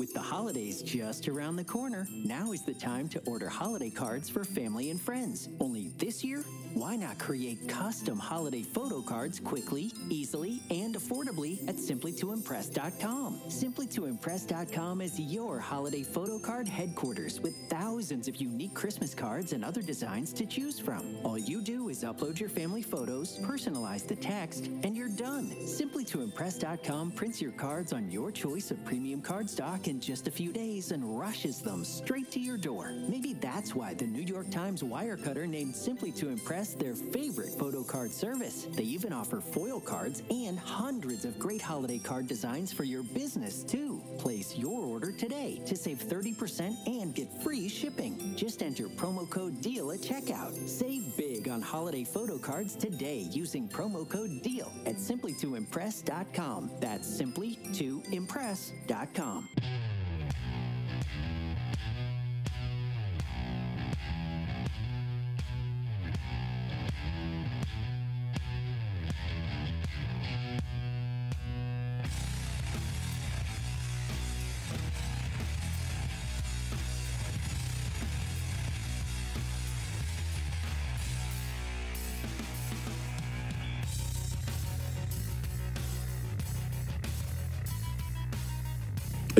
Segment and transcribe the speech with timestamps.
[0.00, 4.30] With the holidays just around the corner, now is the time to order holiday cards
[4.30, 5.50] for family and friends.
[5.60, 6.42] Only this year,
[6.72, 13.42] why not create custom holiday photo cards quickly, easily, and affordably at simplytoimpress.com?
[13.48, 19.82] Simplytoimpress.com is your holiday photo card headquarters with thousands of unique Christmas cards and other
[19.82, 21.18] designs to choose from.
[21.24, 25.50] All you do is upload your family photos, personalize the text, and you're done.
[25.64, 30.52] Simplytoimpress.com prints your cards on your choice of premium card stock in just a few
[30.52, 32.92] days and rushes them straight to your door.
[33.08, 37.82] Maybe that's why the New York Times Wirecutter named Simply to Impress their favorite photo
[37.82, 38.68] card service.
[38.70, 43.64] They even offer foil cards and hundreds of great holiday card designs for your business,
[43.64, 44.00] too.
[44.16, 48.34] Place your order today to save 30% and get free shipping.
[48.36, 50.68] Just enter promo code DEAL at checkout.
[50.68, 56.70] Save big on holiday photo cards today using promo code DEAL at simplytoimpress.com.
[56.80, 57.58] That's simply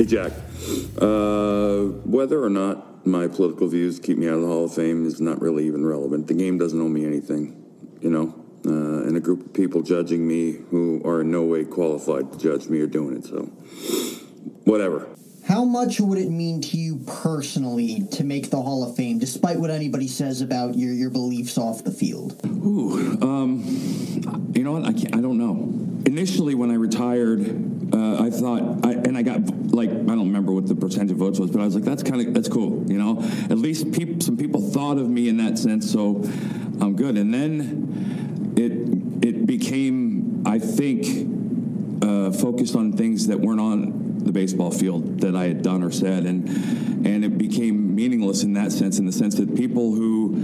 [0.01, 0.31] Hey, Jack.
[0.99, 5.05] Uh, whether or not my political views keep me out of the Hall of Fame
[5.05, 6.25] is not really even relevant.
[6.25, 7.63] The game doesn't owe me anything,
[8.01, 8.33] you know?
[8.65, 12.39] Uh, and a group of people judging me who are in no way qualified to
[12.39, 13.43] judge me are doing it, so
[14.63, 15.07] whatever.
[15.47, 19.59] How much would it mean to you personally to make the Hall of Fame, despite
[19.59, 22.41] what anybody says about your, your beliefs off the field?
[22.47, 23.61] Ooh, um,
[24.55, 24.83] you know what?
[24.83, 25.15] I can't.
[25.15, 25.90] I don't know.
[26.11, 27.39] Initially, when I retired,
[27.93, 31.17] uh, I thought, I, and I got like I don't remember what the percentage of
[31.17, 32.83] votes was, but I was like, that's kind of that's cool.
[32.91, 36.21] You know, at least peop, some people thought of me in that sense, so
[36.81, 37.17] I'm good.
[37.17, 38.73] And then it
[39.25, 45.33] it became, I think, uh, focused on things that weren't on the baseball field that
[45.33, 46.45] I had done or said, and
[47.07, 50.35] and it became meaningless in that sense, in the sense that people who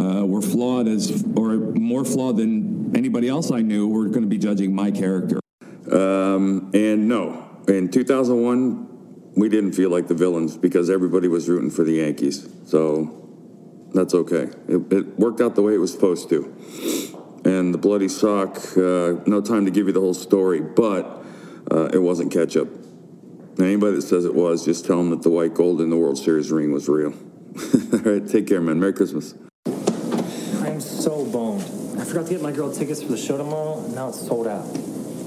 [0.00, 2.59] uh, were flawed as or more flawed than
[2.94, 5.40] anybody else I knew were going to be judging my character.
[5.90, 11.70] Um, and no, in 2001, we didn't feel like the villains because everybody was rooting
[11.70, 12.48] for the Yankees.
[12.66, 13.20] So
[13.92, 14.48] that's okay.
[14.68, 16.44] It, it worked out the way it was supposed to.
[17.44, 21.24] And the bloody sock, uh, no time to give you the whole story, but
[21.70, 22.68] uh, it wasn't ketchup.
[23.58, 26.18] Anybody that says it was, just tell them that the white gold in the World
[26.18, 27.12] Series ring was real.
[27.92, 28.78] All right, take care, man.
[28.78, 29.34] Merry Christmas.
[30.62, 31.49] I'm so boned.
[32.10, 34.48] I forgot to get my girl tickets for the show tomorrow, and now it's sold
[34.48, 34.66] out.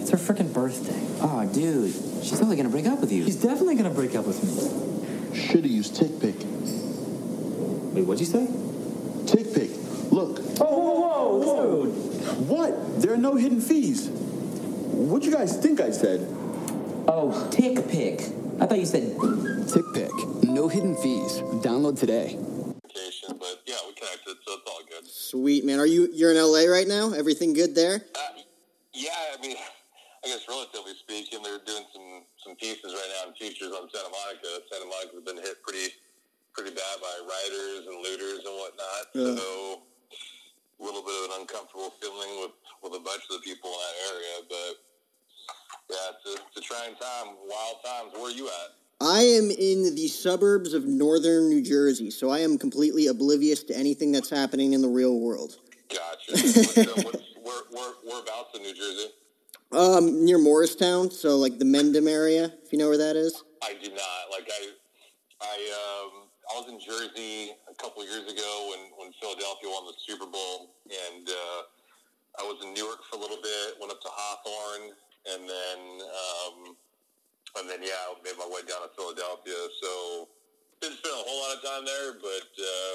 [0.01, 0.99] It's her freaking birthday.
[1.21, 3.23] Oh, dude, she's totally gonna break up with you.
[3.23, 5.39] She's definitely gonna break up with me.
[5.39, 6.43] Should've used TickPick.
[7.93, 8.47] Wait, what'd you say?
[9.33, 10.11] TickPick.
[10.11, 10.41] Look.
[10.59, 12.49] Oh, whoa, whoa, dude.
[12.49, 13.01] What?
[13.01, 14.09] There are no hidden fees.
[14.09, 16.27] What'd you guys think I said?
[17.07, 18.19] Oh, tick pick.
[18.59, 20.43] I thought you said TickPick.
[20.43, 21.39] No hidden fees.
[21.63, 22.37] Download today.
[24.03, 25.07] But yeah, we connected, so it's all good.
[25.07, 25.79] Sweet man.
[25.79, 27.13] Are you you're in LA right now?
[27.13, 28.03] Everything good there?
[28.15, 28.41] Uh,
[28.93, 29.55] yeah, I mean,
[30.23, 34.11] I guess relatively speaking, they're doing some some pieces right now in features on Santa
[34.11, 34.63] Monica.
[34.71, 35.93] Santa Monica's been hit pretty
[36.53, 39.03] pretty bad by rioters and looters and whatnot.
[39.15, 39.35] Yeah.
[39.39, 39.81] So
[40.79, 43.79] a little bit of an uncomfortable feeling with with a bunch of the people in
[43.79, 44.73] that area, but.
[45.89, 48.13] Yeah, it's a, it's a trying time, wild times.
[48.13, 48.71] Where are you at?
[49.01, 53.77] I am in the suburbs of northern New Jersey, so I am completely oblivious to
[53.77, 55.57] anything that's happening in the real world.
[55.89, 56.31] Gotcha.
[56.31, 59.07] what's, what's, where, where, whereabouts in New Jersey?
[59.73, 63.43] Um, near Morristown, so like the Mendham area, if you know where that is.
[63.61, 64.23] I do not.
[64.31, 64.69] Like I,
[65.41, 69.85] I, um, I was in Jersey a couple of years ago when, when Philadelphia won
[69.87, 71.61] the Super Bowl, and uh,
[72.39, 73.75] I was in Newark for a little bit.
[73.79, 74.93] Went up to Hawthorne,
[75.33, 76.77] and then, um,
[77.59, 79.59] and then yeah, I made my way down to Philadelphia.
[79.81, 80.27] So
[80.81, 82.93] didn't spend a whole lot of time there, but uh,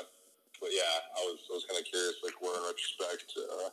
[0.60, 3.70] but yeah, I was I was kind of curious, like where in retrospect uh,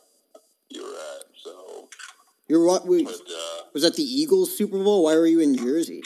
[0.70, 1.26] you were at.
[1.42, 1.88] So
[2.48, 2.86] You're what?
[2.86, 3.14] We, but.
[3.14, 5.04] Uh, was that the Eagles Super Bowl?
[5.04, 6.02] Why were you in Jersey?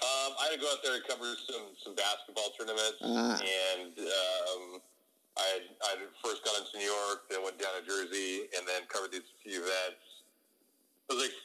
[0.00, 3.36] Um, I had to go out there to cover some, some basketball tournaments, Ah.
[3.40, 4.80] and um,
[5.36, 5.90] I had, I
[6.24, 9.60] first got into New York, then went down to Jersey, and then covered these few
[9.60, 10.04] events.
[11.08, 11.36] It was like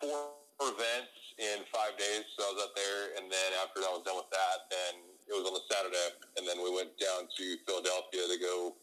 [0.00, 0.34] four
[0.68, 4.16] events in five days, so I was out there, and then after I was done
[4.20, 4.92] with that, then
[5.28, 8.76] it was on the Saturday, and then we went down to Philadelphia to go.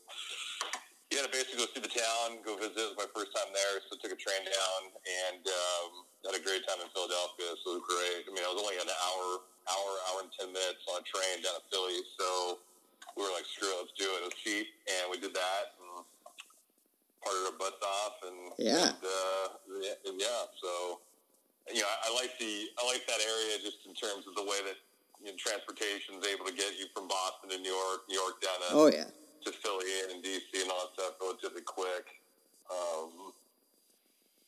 [1.09, 2.77] Yeah, to basically go see the town, go visit.
[2.77, 5.89] It was my first time there, so took a train down and um,
[6.29, 7.49] had a great time in Philadelphia.
[7.65, 8.21] So it was great.
[8.25, 9.41] I mean, it was only an hour,
[9.73, 11.97] hour, hour and ten minutes on a train down to Philly.
[12.13, 12.61] So
[13.17, 14.21] we were like, screw it, let's do it.
[14.21, 15.63] It was cheap, and we did that.
[15.81, 16.05] And
[17.25, 18.93] parted our butts off, and Yeah.
[18.93, 19.45] and, uh,
[20.13, 20.45] and yeah.
[20.61, 20.69] So
[21.73, 24.45] you know, I, I like the I like that area just in terms of the
[24.45, 24.77] way that
[25.23, 28.41] you know, transportation is able to get you from Boston to New York, New York
[28.41, 29.09] down to Oh yeah.
[29.45, 32.05] to Philly and DC and all that stuff relatively quick.
[32.69, 33.33] Um,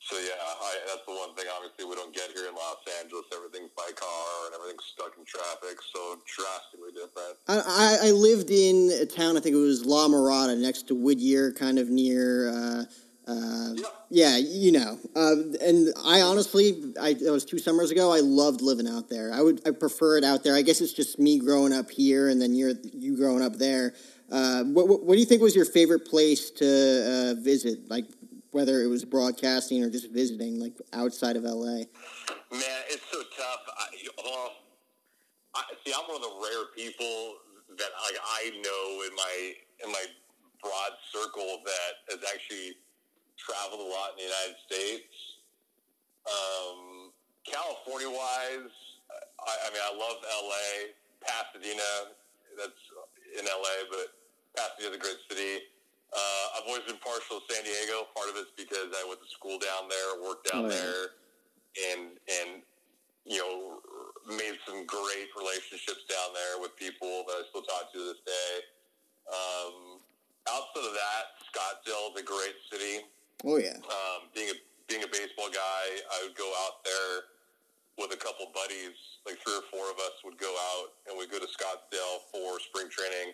[0.02, 1.46] so yeah, I, that's the one thing.
[1.56, 3.26] Obviously, we don't get here in Los Angeles.
[3.34, 7.38] Everything's by car and everything's stuck in traffic, so drastically different.
[7.48, 11.52] I, I, lived in a town, I think it was La Mirada, next to Whittier,
[11.52, 12.84] kind of near, uh,
[13.28, 13.74] uh,
[14.10, 14.98] yeah, you know.
[15.16, 19.32] Uh, and I honestly, I, that was two summers ago, I loved living out there.
[19.34, 20.56] I would, I prefer it out there.
[20.56, 23.94] I guess it's just me growing up here and then you're, you growing up there.
[24.32, 27.90] Uh, what, what, what do you think was your favorite place to uh, visit?
[27.90, 28.06] Like,
[28.52, 31.84] whether it was broadcasting or just visiting, like outside of LA?
[32.52, 33.62] Man, it's so tough.
[33.78, 33.86] I,
[34.24, 34.52] well,
[35.56, 37.36] I, see, I'm one of the rare people
[37.78, 39.54] that like I know in my
[39.86, 40.06] in my
[40.62, 42.76] broad circle that has actually
[43.42, 45.14] traveled a lot in the United States.
[46.30, 47.10] Um,
[47.44, 48.74] California wise,
[49.42, 50.94] I, I mean, I love LA,
[51.26, 52.14] Pasadena.
[52.58, 52.82] That's
[53.40, 54.14] in LA, but
[54.54, 55.66] Pasadena's a great city.
[56.12, 58.06] Uh, I've always been partial to San Diego.
[58.14, 60.76] Part of it's because I went to school down there, worked down Oh, yeah.
[60.76, 61.04] there,
[61.96, 62.50] and and
[63.24, 63.80] you know
[64.28, 68.22] made some great relationships down there with people that I still talk to to this
[68.28, 68.52] day.
[69.32, 70.04] Um,
[70.52, 73.08] outside of that, Scottsdale is a great city.
[73.44, 73.78] Oh, yeah.
[73.90, 74.58] Um, being a
[74.88, 75.84] being a baseball guy,
[76.14, 77.32] I would go out there
[77.98, 78.96] with a couple buddies,
[79.26, 82.60] like three or four of us would go out and we'd go to Scottsdale for
[82.60, 83.32] spring training.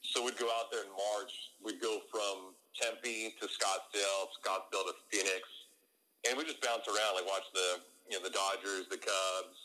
[0.00, 1.32] So we'd go out there in March.
[1.60, 5.42] We'd go from Tempe to Scottsdale, Scottsdale to Phoenix,
[6.28, 9.58] and we just bounce around, like watch the you know the Dodgers, the Cubs,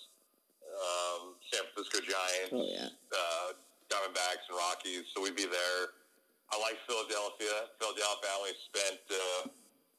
[0.76, 2.90] um, San Francisco Giants, Oh, yeah.
[3.16, 3.48] uh,
[3.88, 5.08] Diamondbacks, and Rockies.
[5.16, 5.82] So we'd be there.
[6.52, 7.72] I like Philadelphia.
[7.80, 9.42] Philadelphia, I only spent uh,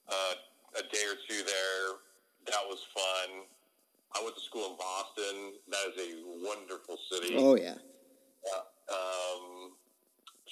[0.09, 0.35] uh,
[0.79, 2.01] a day or two there.
[2.47, 3.47] That was fun.
[4.15, 5.59] I went to school in Boston.
[5.69, 6.11] That is a
[6.45, 7.35] wonderful city.
[7.37, 7.75] Oh, yeah.
[8.93, 9.73] Um,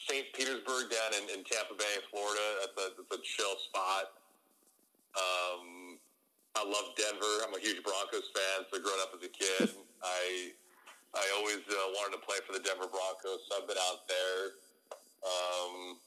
[0.08, 0.26] St.
[0.34, 2.46] Petersburg down in, in Tampa Bay, Florida.
[2.64, 4.19] That's a, that's a chill spot.
[5.14, 6.00] Um,
[6.56, 7.46] I love Denver.
[7.46, 8.66] I'm a huge Broncos fan.
[8.72, 9.70] So growing up as a kid,
[10.02, 10.52] I
[11.14, 13.44] I always uh, wanted to play for the Denver Broncos.
[13.49, 14.40] So I've been out there.
[15.22, 16.00] Um,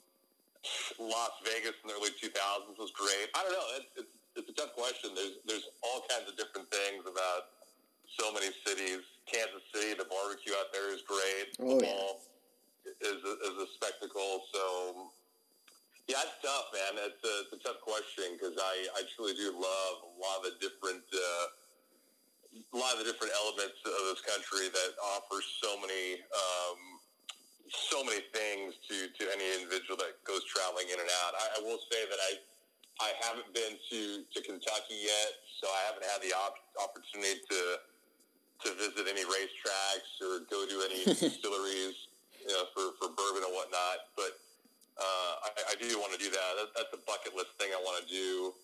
[1.00, 3.30] Las Vegas in the early 2000s was great.
[3.36, 3.70] I don't know.
[3.78, 5.16] It's, it's, it's a tough question.
[5.16, 7.56] There's there's all kinds of different things about
[8.20, 9.04] so many cities.
[9.26, 11.56] Kansas City, the barbecue out there is great.
[11.60, 12.14] Oh, yeah.
[13.02, 14.46] Is a, is a spectacle.
[14.54, 15.10] So
[16.06, 17.02] yeah, it's tough, man.
[17.02, 20.54] It's a, it's a tough question because I, I truly do love a lot of
[20.54, 21.46] the different uh,
[22.56, 26.95] a lot of the different elements of this country that offers so many um,
[27.70, 31.34] so many things to, to any individual that goes traveling in and out.
[31.34, 32.32] I, I will say that I
[32.96, 37.62] I haven't been to, to Kentucky yet, so I haven't had the op- opportunity to
[38.64, 42.08] to visit any racetracks or go to any distilleries
[42.40, 44.16] you know, for, for bourbon and whatnot.
[44.16, 44.40] But
[44.96, 46.50] uh, I, I do want to do that.
[46.56, 46.72] that.
[46.78, 48.56] That's a bucket list thing I want to do.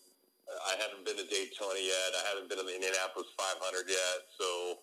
[0.47, 2.09] I haven't been to Daytona yet.
[2.15, 4.17] I haven't been to the Indianapolis 500 yet.
[4.39, 4.79] So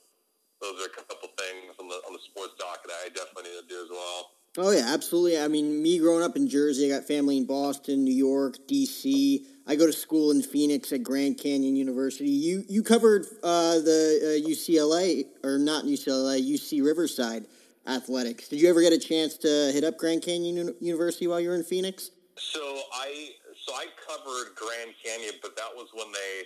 [0.60, 3.62] those are a couple things on the on the sports doc that I definitely need
[3.62, 4.30] to do as well.
[4.56, 5.38] Oh yeah, absolutely.
[5.38, 9.46] I mean, me growing up in Jersey, I got family in Boston, New York, D.C.
[9.66, 12.30] I go to school in Phoenix at Grand Canyon University.
[12.30, 17.46] You you covered uh, the uh, UCLA or not UCLA, UC Riverside
[17.86, 18.48] athletics.
[18.48, 21.50] Did you ever get a chance to hit up Grand Canyon Uni- University while you
[21.50, 22.10] were in Phoenix?
[22.36, 22.60] So
[22.94, 23.30] I
[23.64, 26.44] so I covered Grand Canyon, but that was when they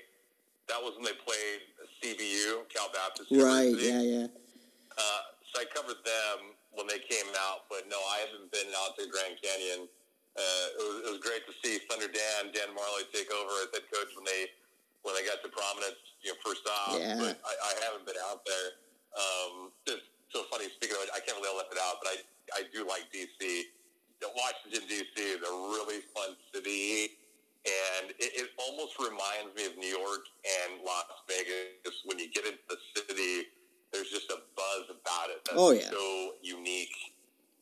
[0.69, 1.61] that was when they played
[2.03, 3.75] CBU, Cal Baptist Right.
[3.79, 4.03] Yeah.
[4.03, 4.27] Yeah.
[4.97, 8.97] Uh, so I covered them when they came out, but no, I haven't been out
[8.97, 9.89] to Grand Canyon.
[10.33, 13.69] Uh, it, was, it was great to see Thunder Dan, Dan Majerle take over as
[13.77, 14.49] head coach when they
[15.05, 16.95] when they got to prominence, you know, first off.
[16.95, 17.19] Yeah.
[17.19, 18.69] But I, I haven't been out there.
[19.19, 20.71] Um, it's so funny.
[20.79, 22.17] Speaking of it, I can't I left it out, but I
[22.57, 23.39] I do like DC.
[24.23, 27.19] Washington DC is a really fun city,
[27.65, 32.03] and it, it almost reminds me of New York and Las Vegas.
[32.05, 33.47] When you get into the city,
[33.93, 35.91] there's just a buzz about it that's Oh, yeah.
[35.91, 36.91] so unique.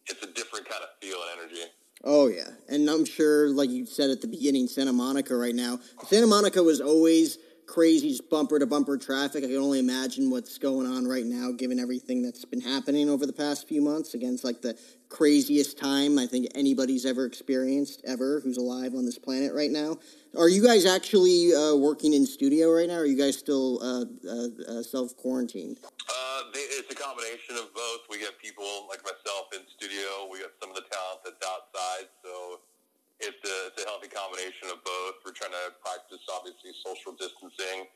[0.07, 1.63] It's a different kind of feel and energy.
[2.03, 5.79] Oh yeah, and I'm sure, like you said at the beginning, Santa Monica right now.
[6.07, 9.45] Santa Monica was always crazy just bumper to bumper traffic.
[9.45, 13.27] I can only imagine what's going on right now, given everything that's been happening over
[13.27, 14.15] the past few months.
[14.15, 14.79] Against like the
[15.11, 19.99] craziest time I think anybody's ever experienced, ever, who's alive on this planet right now.
[20.39, 23.03] Are you guys actually uh, working in studio right now?
[23.03, 25.83] Or are you guys still uh, uh, uh self quarantined?
[25.83, 28.07] Uh, it's a combination of both.
[28.09, 30.31] We get people like myself in studio.
[30.31, 32.07] We got some of the talent that's outside.
[32.23, 32.63] So
[33.19, 35.27] it's a, it's a healthy combination of both.
[35.27, 37.91] We're trying to practice, obviously, social distancing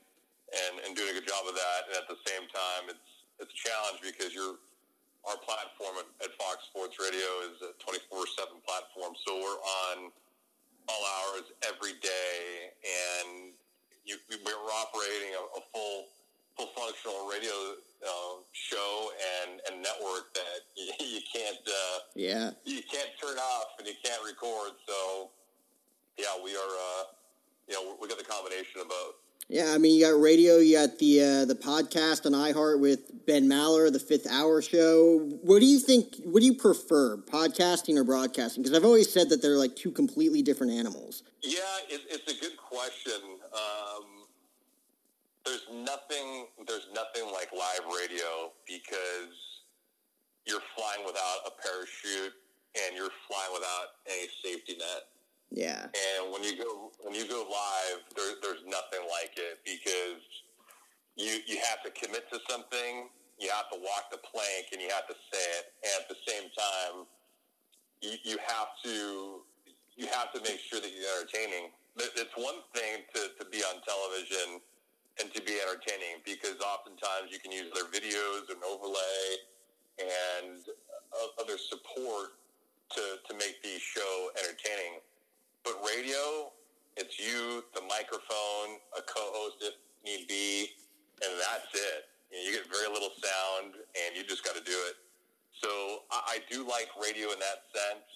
[0.50, 1.80] and, and doing a good job of that.
[1.88, 4.58] And at the same time, it's it's a challenge because you're
[5.28, 10.12] our platform at, at Fox Sports Radio is a 24/7 platform, so we're on
[10.88, 13.52] all hours every day, and
[14.04, 16.12] you, we're operating a, a full
[16.56, 17.50] full functional radio
[18.06, 19.10] uh, show
[19.42, 23.94] and, and network that you, you can't uh, yeah you can't turn off and you
[24.04, 24.72] can't record.
[24.86, 25.30] So
[26.18, 27.04] yeah, we are uh,
[27.68, 29.23] you know we got the combination of both.
[29.48, 33.26] Yeah, I mean, you got radio, you got the uh, the podcast on iHeart with
[33.26, 35.18] Ben Maller, the Fifth Hour Show.
[35.42, 36.16] What do you think?
[36.24, 38.62] What do you prefer, podcasting or broadcasting?
[38.62, 41.22] Because I've always said that they're like two completely different animals.
[41.42, 41.58] Yeah,
[41.90, 43.20] it, it's a good question.
[43.52, 44.24] Um,
[45.44, 49.60] there's nothing there's nothing like live radio because
[50.46, 52.32] you're flying without a parachute
[52.74, 55.13] and you're flying without any safety net.
[55.50, 55.86] Yeah.
[55.86, 60.22] And when you go when you go live, there, there's nothing like it because
[61.16, 63.08] you you have to commit to something,
[63.38, 66.18] you have to walk the plank, and you have to say it, and at the
[66.26, 67.06] same time,
[68.02, 69.42] you, you have to
[69.96, 71.70] you have to make sure that you're entertaining.
[71.96, 74.58] It's one thing to, to be on television
[75.20, 79.22] and to be entertaining because oftentimes you can use their videos and overlay
[80.02, 82.34] and uh, other support
[82.90, 84.98] to, to make the show entertaining.
[85.64, 86.52] But radio,
[86.96, 90.70] it's you, the microphone, a co-host if need be,
[91.24, 92.12] and that's it.
[92.30, 94.96] You, know, you get very little sound, and you just got to do it.
[95.64, 98.06] So I, I do like radio in that sense.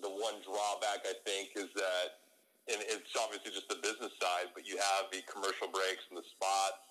[0.00, 2.22] The one drawback I think is that
[2.66, 6.26] and it's obviously just the business side, but you have the commercial breaks and the
[6.26, 6.82] spots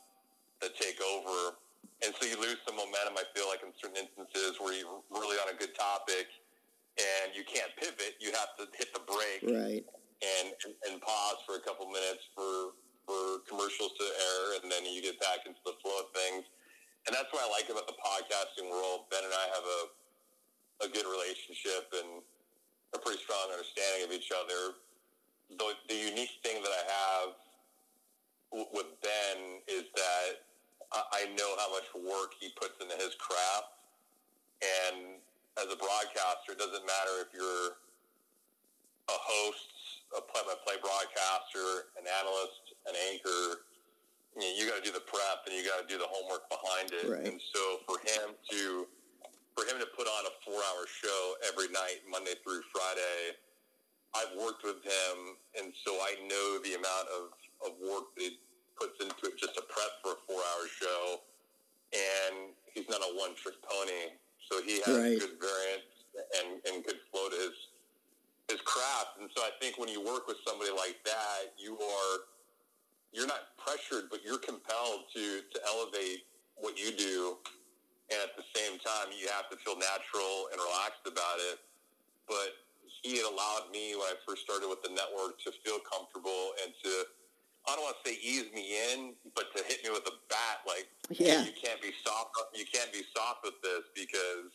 [0.64, 1.60] that take over.
[2.00, 5.36] And so you lose some momentum, I feel like, in certain instances where you're really
[5.44, 6.32] on a good topic
[6.98, 8.16] and you can't pivot.
[8.20, 9.84] You have to hit the break right.
[10.24, 14.88] and, and, and pause for a couple minutes for, for commercials to air, and then
[14.88, 16.48] you get back into the flow of things.
[17.06, 19.12] And that's what I like about the podcasting world.
[19.14, 19.82] Ben and I have a,
[20.86, 22.26] a good relationship and
[22.96, 24.80] a pretty strong understanding of each other
[25.50, 27.30] the, the unique thing that I have
[28.52, 30.30] w- with Ben is that
[30.94, 33.70] I, I know how much work he puts into his craft.
[34.64, 35.22] And
[35.60, 37.80] as a broadcaster, it doesn't matter if you're
[39.08, 39.72] a host,
[40.18, 43.64] a play-by-play broadcaster, an analyst, an anchor.
[44.36, 46.52] You, know, you got to do the prep and you got to do the homework
[46.52, 47.08] behind it.
[47.08, 47.24] Right.
[47.24, 48.88] And so for him to
[49.56, 53.40] for him to put on a four-hour show every night, Monday through Friday,
[54.12, 57.24] I've worked with him, and so I know the amount of,
[57.64, 58.40] of work that he
[58.76, 61.24] puts into it just to prep for a four hour show.
[61.96, 64.20] And he's not a one trick pony.
[64.52, 65.20] So he has right.
[65.20, 65.92] good variance
[66.40, 67.58] and, and good flow to his
[68.50, 69.18] his craft.
[69.20, 72.14] And so I think when you work with somebody like that, you are
[73.12, 77.38] you're not pressured, but you're compelled to to elevate what you do.
[78.14, 81.58] And at the same time, you have to feel natural and relaxed about it.
[82.30, 82.54] But
[83.02, 86.74] he had allowed me when I first started with the network to feel comfortable and
[86.86, 86.92] to
[87.68, 90.62] I don't want to say ease me in, but to hit me with a bat
[90.70, 91.42] like yeah.
[91.42, 94.54] you can't be soft you can't be soft with this because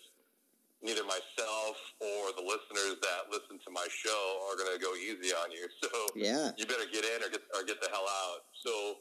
[0.83, 5.33] neither myself or the listeners that listen to my show are going to go easy
[5.37, 5.69] on you.
[5.81, 6.53] So yeah.
[6.57, 8.45] you better get in or get or get the hell out.
[8.53, 9.01] So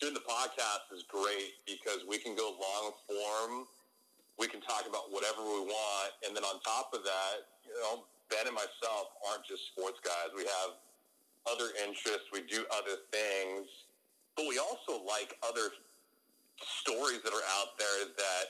[0.00, 3.66] doing the podcast is great because we can go long form.
[4.38, 8.04] We can talk about whatever we want, and then on top of that, you know,
[8.28, 10.28] Ben and myself aren't just sports guys.
[10.36, 10.76] We have
[11.50, 12.28] other interests.
[12.32, 13.66] We do other things,
[14.36, 15.70] but we also like other
[16.60, 18.44] stories that are out there that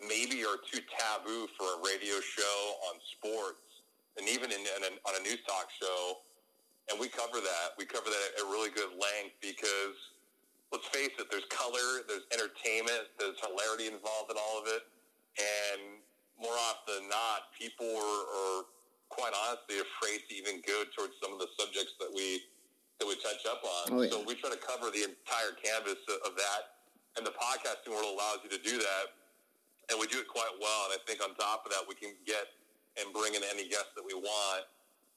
[0.00, 3.60] maybe are too taboo for a radio show on sports
[4.16, 6.24] and even in, in a, on a news talk show.
[6.90, 7.78] And we cover that.
[7.78, 9.94] We cover that at a really good length because
[10.72, 14.82] let's face it, there's color, there's entertainment, there's hilarity involved in all of it.
[15.38, 16.02] And
[16.40, 18.60] more often than not, people are, are
[19.10, 22.46] quite honestly afraid to even go towards some of the subjects that we
[23.02, 23.84] that we touch up on.
[23.96, 24.12] Oh, yeah.
[24.12, 26.84] So we try to cover the entire canvas of that,
[27.16, 29.04] and the podcasting world allows you to do that,
[29.88, 30.92] and we do it quite well.
[30.92, 32.44] And I think on top of that, we can get
[33.00, 34.68] and bring in any guest that we want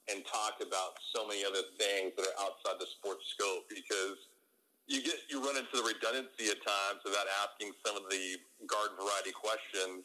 [0.08, 4.20] and talk about so many other things that are outside the sports scope because
[4.88, 8.36] you get you run into the redundancy at times without asking some of the
[8.68, 10.04] garden variety questions,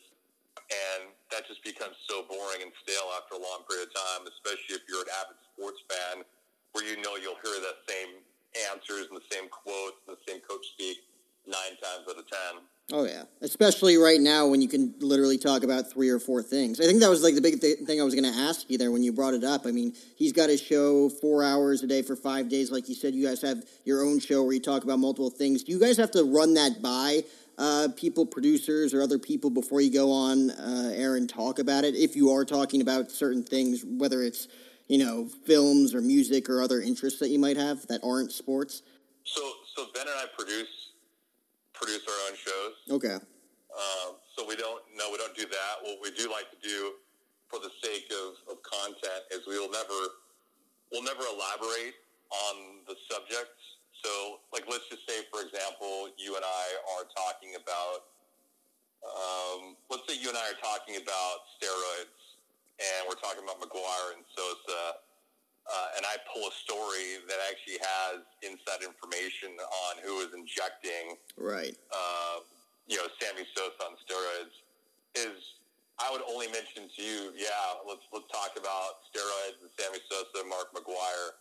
[0.68, 4.22] and that just becomes so boring and stale after a long period of time.
[4.28, 6.24] Especially if you're an avid sports fan,
[6.72, 8.20] where you know you'll hear the same
[8.72, 11.04] answers and the same quotes and the same coach speak
[11.46, 12.64] nine times out of ten.
[12.90, 16.80] Oh yeah, especially right now when you can literally talk about three or four things.
[16.80, 18.78] I think that was like the big th- thing I was going to ask you
[18.78, 19.66] there when you brought it up.
[19.66, 22.94] I mean, he's got his show four hours a day for five days, like you
[22.94, 23.14] said.
[23.14, 25.64] You guys have your own show where you talk about multiple things.
[25.64, 27.24] Do you guys have to run that by
[27.58, 31.84] uh, people, producers, or other people before you go on uh, air and talk about
[31.84, 31.94] it?
[31.94, 34.48] If you are talking about certain things, whether it's
[34.86, 38.82] you know films or music or other interests that you might have that aren't sports.
[39.24, 39.42] So,
[39.76, 40.92] so Ben and I produce
[41.74, 42.74] produce our own shows.
[42.96, 43.14] Okay.
[43.14, 45.72] Um, so we don't no, we don't do that.
[45.82, 46.92] What we do like to do
[47.48, 50.00] for the sake of, of content is we will never
[50.92, 51.94] we'll never elaborate
[52.30, 53.57] on the subjects.
[54.78, 58.14] Let's just say for example, you and I are talking about
[59.02, 62.38] um, let's say you and I are talking about steroids
[62.78, 65.02] and we're talking about McGwire and Sosa
[65.66, 71.18] uh, and I pull a story that actually has inside information on who is injecting,
[71.34, 71.74] right?
[71.90, 72.46] Uh,
[72.86, 74.54] you know, Sammy Sosa on steroids,
[75.18, 75.58] is
[75.98, 80.46] I would only mention to you, yeah, let's let's talk about steroids and Sammy Sosa,
[80.46, 81.34] and Mark McGwire.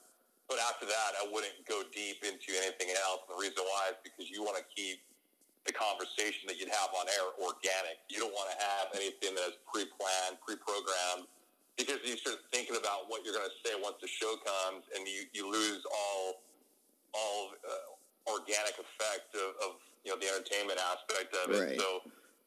[0.47, 3.27] But after that, I wouldn't go deep into anything else.
[3.27, 5.03] And the reason why is because you want to keep
[5.67, 7.99] the conversation that you'd have on air organic.
[8.07, 11.27] You don't want to have anything that is pre-planned, pre-programmed
[11.77, 15.05] because you start thinking about what you're going to say once the show comes, and
[15.05, 16.41] you, you lose all
[17.15, 19.71] all uh, organic effect of, of,
[20.03, 21.61] you know the entertainment aspect of it.
[21.71, 21.79] Right.
[21.79, 22.03] So,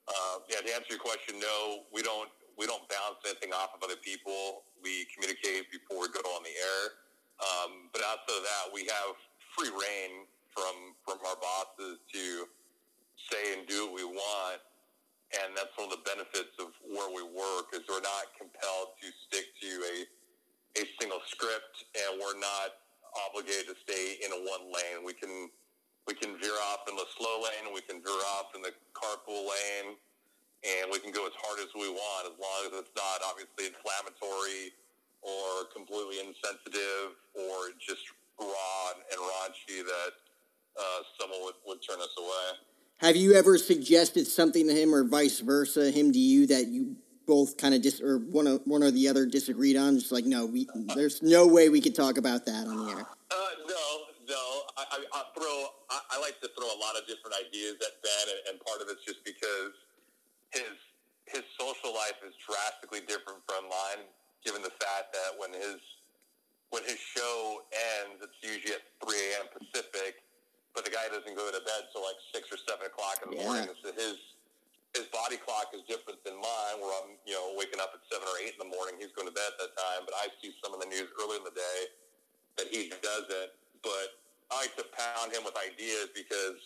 [0.09, 2.29] uh, yeah, to answer your question, no, we don't
[2.59, 4.67] we don't bounce anything off of other people.
[4.83, 6.83] We communicate before we go on the air.
[7.41, 9.17] Um, but outside of that, we have
[9.57, 12.47] free rein from from our bosses to
[13.31, 14.61] say and do what we want
[15.37, 19.09] and that's one of the benefits of where we work is we're not compelled to
[19.29, 19.97] stick to a
[20.79, 22.79] a single script, and we're not
[23.29, 25.05] obligated to stay in a one lane.
[25.05, 25.51] We can
[26.09, 29.47] we can veer off in the slow lane, we can veer off in the carpool
[29.47, 29.95] lane,
[30.65, 33.71] and we can go as hard as we want as long as it's not obviously
[33.71, 34.73] inflammatory
[35.23, 38.03] or completely insensitive or just
[38.39, 40.13] raw and raunchy that
[40.79, 42.59] uh, someone would, would turn us away.
[42.99, 46.97] Have you ever suggested something to him, or vice versa, him to you that you
[47.27, 49.99] both kind of dis or one of, one or the other disagreed on?
[49.99, 53.07] Just like, no, we there's no way we could talk about that on the air.
[53.31, 53.85] Uh, no,
[54.29, 54.43] no.
[54.77, 55.57] I, I, I throw.
[55.89, 58.85] I, I, like to throw a lot of different ideas at Ben, and, and part
[58.85, 59.73] of it's just because
[60.53, 60.77] his
[61.25, 64.05] his social life is drastically different from mine,
[64.45, 65.81] given the fact that when his
[66.71, 67.63] when his show
[68.01, 69.47] ends, it's usually at 3 a.m.
[69.51, 70.23] Pacific
[70.75, 73.39] but the guy doesn't go to bed till like six or seven o'clock in the
[73.43, 73.47] yeah.
[73.47, 73.67] morning.
[73.83, 74.19] So his
[74.95, 78.27] his body clock is different than mine, where I'm you know waking up at seven
[78.27, 78.99] or eight in the morning.
[78.99, 81.43] He's going to bed at that time, but I see some of the news early
[81.43, 81.79] in the day
[82.59, 83.51] that he doesn't.
[83.83, 84.19] But
[84.51, 86.59] I like to pound him with ideas because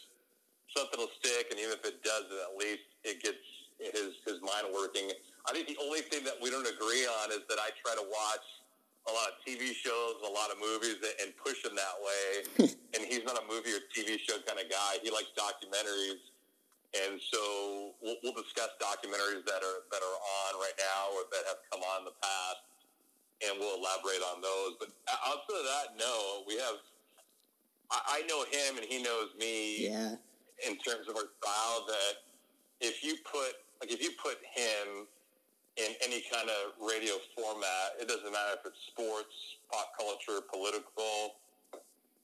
[0.72, 3.44] something will stick, and even if it doesn't, at least it gets
[3.80, 5.08] his his mind working.
[5.48, 8.04] I think the only thing that we don't agree on is that I try to
[8.04, 8.46] watch
[9.04, 12.72] a lot of TV shows, a lot of movies, and push him that way.
[12.96, 14.96] and he's not a movie or TV show kind of guy.
[15.04, 16.24] He likes documentaries,
[16.96, 21.44] and so we'll, we'll discuss documentaries that are that are on right now or that
[21.52, 22.64] have come on in the past,
[23.44, 24.80] and we'll elaborate on those.
[24.80, 26.80] But outside of that, no, we have.
[27.92, 29.88] I, I know him, and he knows me.
[29.88, 30.16] Yeah.
[30.64, 32.24] In terms of our style, that
[32.80, 35.04] if you put like if you put him
[35.76, 37.98] in any kind of radio format.
[38.00, 39.34] It doesn't matter if it's sports,
[39.70, 41.40] pop culture, political.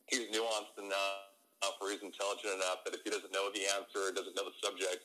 [0.07, 4.13] He's nuanced enough, or he's intelligent enough that if he doesn't know the answer, or
[4.13, 5.03] doesn't know the subject,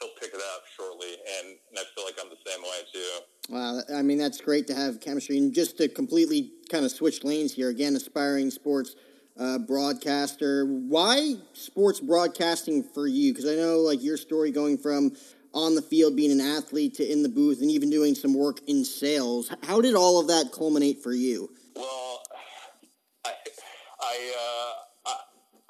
[0.00, 1.16] he'll pick it up shortly.
[1.40, 3.52] And, I feel like I'm the same way too.
[3.52, 5.38] Wow, I mean that's great to have chemistry.
[5.38, 8.96] And just to completely kind of switch lanes here, again, aspiring sports
[9.38, 10.64] uh, broadcaster.
[10.64, 13.32] Why sports broadcasting for you?
[13.32, 15.12] Because I know like your story going from
[15.56, 18.60] on the field, being an athlete, to in the booth, and even doing some work
[18.68, 19.50] in sales.
[19.62, 21.50] How did all of that culminate for you?
[21.74, 22.22] Well,
[23.24, 23.32] I
[24.00, 25.16] I, uh, I,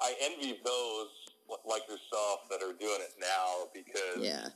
[0.01, 1.07] I envy those
[1.65, 4.49] like yourself that are doing it now because yeah,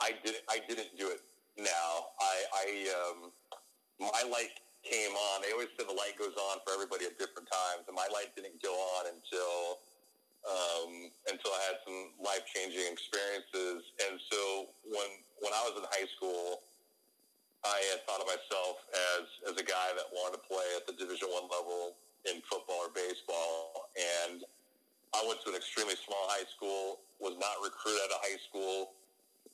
[0.00, 1.20] I did I didn't do it
[1.58, 2.08] now.
[2.18, 2.66] I I
[2.96, 3.30] um,
[4.00, 5.42] my light came on.
[5.42, 8.34] They always said the light goes on for everybody at different times, and my light
[8.34, 9.78] didn't go on until
[10.46, 13.86] um, until I had some life changing experiences.
[14.08, 15.10] And so when
[15.42, 16.62] when I was in high school,
[17.62, 18.82] I had thought of myself
[19.14, 22.86] as as a guy that wanted to play at the Division One level in football
[22.86, 24.46] or baseball, and
[25.14, 28.94] I went to an extremely small high school, was not recruited out of high school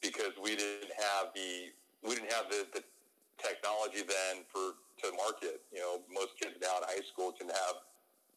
[0.01, 1.73] because we didn't have the
[2.07, 2.83] we didn't have the, the
[3.43, 5.63] technology then for to market.
[5.73, 7.77] You know, most kids now in high school can have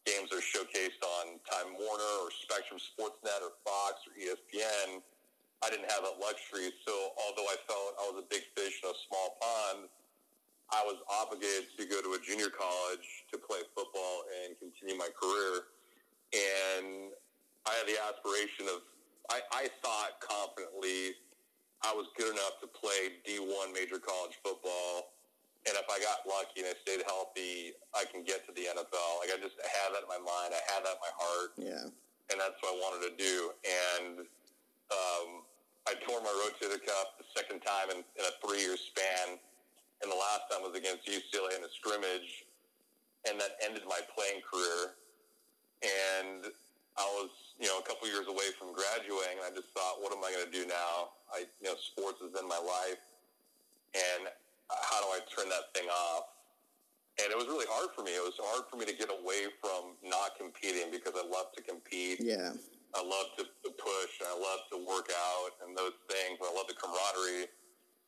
[0.05, 5.01] games are showcased on Time Warner or Spectrum Sportsnet or Fox or ESPN.
[5.61, 8.89] I didn't have that luxury, so although I felt I was a big fish in
[8.89, 9.89] a small pond,
[10.73, 15.09] I was obligated to go to a junior college to play football and continue my
[15.13, 15.69] career.
[16.33, 17.11] And
[17.67, 18.81] I had the aspiration of,
[19.29, 21.19] I, I thought confidently
[21.83, 25.10] I was good enough to play D1 major college football.
[25.69, 29.09] And if I got lucky and I stayed healthy, I can get to the NFL.
[29.21, 30.57] Like I just had that in my mind.
[30.57, 31.51] I had that in my heart.
[31.53, 31.85] Yeah.
[32.33, 33.53] And that's what I wanted to do.
[33.61, 34.25] And
[34.89, 35.45] um,
[35.85, 39.37] I tore my rotator cuff the second time in, in a three-year span.
[40.01, 42.49] And the last time was against UCLA in a scrimmage.
[43.29, 44.97] And that ended my playing career.
[45.85, 46.49] And
[46.97, 47.29] I was,
[47.61, 49.37] you know, a couple years away from graduating.
[49.37, 51.13] And I just thought, what am I going to do now?
[51.29, 52.97] I, you know, sports has been my life.
[53.93, 54.33] And
[54.83, 56.31] how do I turn that thing off?
[57.19, 58.15] And it was really hard for me.
[58.15, 61.61] It was hard for me to get away from not competing because I love to
[61.61, 62.23] compete.
[62.23, 62.55] Yeah.
[62.95, 66.39] I love to, to push and I love to work out and those things.
[66.43, 67.47] I love the camaraderie,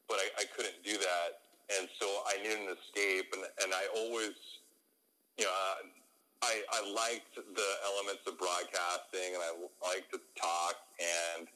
[0.08, 1.30] but I, I couldn't do that.
[1.80, 3.32] And so I needed an escape.
[3.32, 4.36] And, and I always,
[5.40, 5.88] you know, uh,
[6.44, 11.48] I, I liked the elements of broadcasting and I like to talk and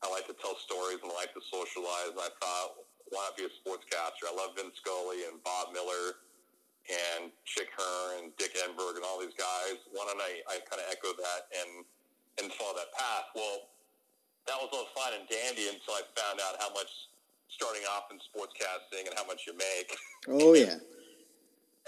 [0.00, 2.16] I like to tell stories and I like to socialize.
[2.16, 2.81] And I thought,
[3.12, 4.24] why not be a sportscaster?
[4.24, 6.16] I love Vince Scully and Bob Miller
[6.88, 9.78] and Chick Hearn and Dick Enberg and all these guys.
[9.92, 11.84] Why don't I, I kind of echo that and
[12.40, 13.28] and follow that path?
[13.36, 13.68] Well,
[14.48, 16.88] that was all fine and dandy until I found out how much
[17.52, 19.92] starting off in sportscasting and how much you make.
[20.30, 20.78] Oh yeah.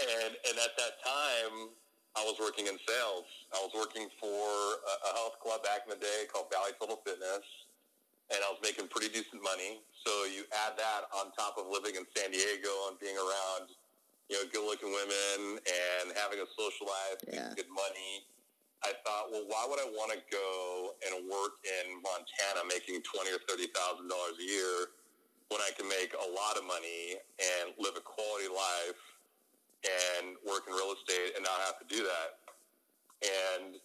[0.02, 1.70] and and at that time,
[2.18, 3.30] I was working in sales.
[3.54, 6.98] I was working for a, a health club back in the day called Valley Total
[7.06, 7.46] Fitness
[8.32, 9.84] and I was making pretty decent money.
[10.04, 13.72] So you add that on top of living in San Diego and being around,
[14.28, 17.52] you know, good-looking women and having a social life, Yeah.
[17.56, 18.24] good money.
[18.84, 23.32] I thought, well, why would I want to go and work in Montana making twenty
[23.32, 24.92] or thirty thousand dollars a year
[25.48, 29.00] when I can make a lot of money and live a quality life
[29.84, 32.44] and work in real estate and not have to do that?
[33.24, 33.80] And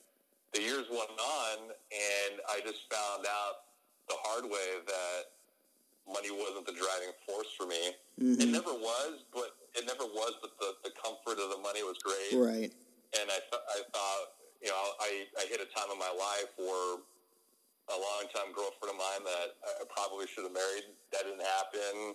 [0.52, 3.69] the years went on, and I just found out
[4.10, 5.22] the hard way that
[6.10, 7.94] money wasn't the driving force for me.
[8.18, 8.42] Mhm.
[8.42, 10.34] It never was, but it never was.
[10.42, 12.34] But the, the comfort of the money was great.
[12.34, 12.74] Right.
[13.14, 14.26] And I, th- I thought,
[14.62, 16.98] you know, I, I hit a time in my life where
[17.90, 19.48] a longtime girlfriend of mine that
[19.82, 22.14] I probably should have married, that didn't happen.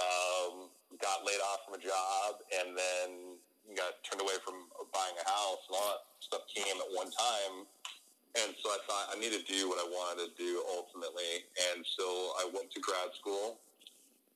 [0.00, 3.36] Um, got laid off from a job and then
[3.76, 7.68] got turned away from buying a house and all that stuff came at one time.
[8.34, 11.44] And so I thought I need to do what I wanted to do ultimately.
[11.72, 13.60] And so I went to grad school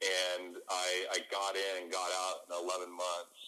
[0.02, 3.40] and I, I got in and got out in 11 months.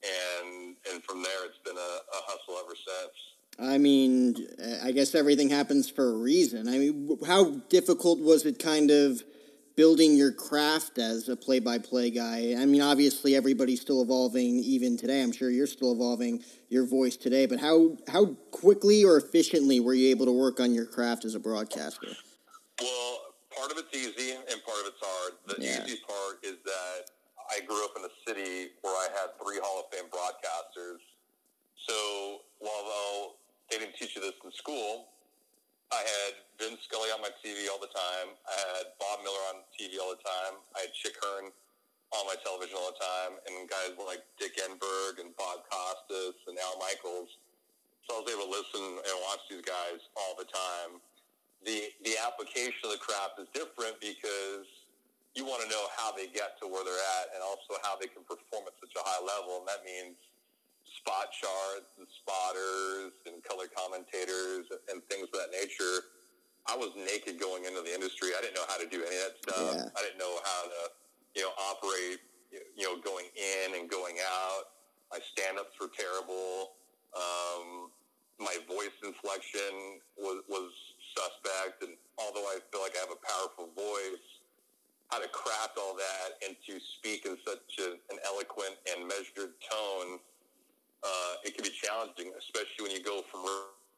[0.00, 3.30] And, and from there, it's been a, a hustle ever since.
[3.58, 4.48] I mean,
[4.82, 6.66] I guess everything happens for a reason.
[6.66, 9.22] I mean, how difficult was it kind of
[9.76, 12.54] building your craft as a play by play guy?
[12.58, 15.22] I mean, obviously, everybody's still evolving even today.
[15.22, 19.92] I'm sure you're still evolving your voice today, but how, how quickly or efficiently were
[19.92, 22.06] you able to work on your craft as a broadcaster?
[22.80, 25.32] Well, part of it's easy and part of it's hard.
[25.50, 25.84] The Yeah.
[25.84, 27.10] easy part is that
[27.50, 31.02] I grew up in a city where I had three Hall of Fame broadcasters.
[31.88, 33.34] So while
[33.68, 35.08] they didn't teach you this in school,
[35.90, 38.28] I had Vince Scully on my TV all the time.
[38.46, 40.54] I had Bob Miller on TV all the time.
[40.76, 41.50] I had Chick Hearn
[42.10, 46.58] on my television all the time, and guys like Dick Enberg and Bob Costas and
[46.58, 47.38] Al Michaels.
[48.06, 50.98] So I was able to listen and watch these guys all the time.
[51.62, 54.66] The the application of the craft is different because
[55.38, 58.10] you want to know how they get to where they're at, and also how they
[58.10, 60.18] can perform at such a high level, and that means
[60.98, 66.10] spot charts and spotters and color commentators and things of that nature.
[66.66, 68.34] I was naked going into the industry.
[68.36, 69.74] I didn't know how to do any of that stuff.
[69.74, 69.96] Yeah.
[69.96, 70.80] I didn't know how to,
[71.34, 72.20] you know, operate,
[72.76, 74.64] you know, going in and going out.
[75.10, 76.78] My stand-ups were terrible.
[77.14, 77.90] Um,
[78.38, 80.72] my voice inflection was, was
[81.14, 81.82] suspect.
[81.82, 84.24] And although I feel like I have a powerful voice,
[85.10, 89.58] how to craft all that and to speak in such a, an eloquent and measured
[89.58, 90.22] tone,
[91.02, 93.42] uh, it can be challenging, especially when you go from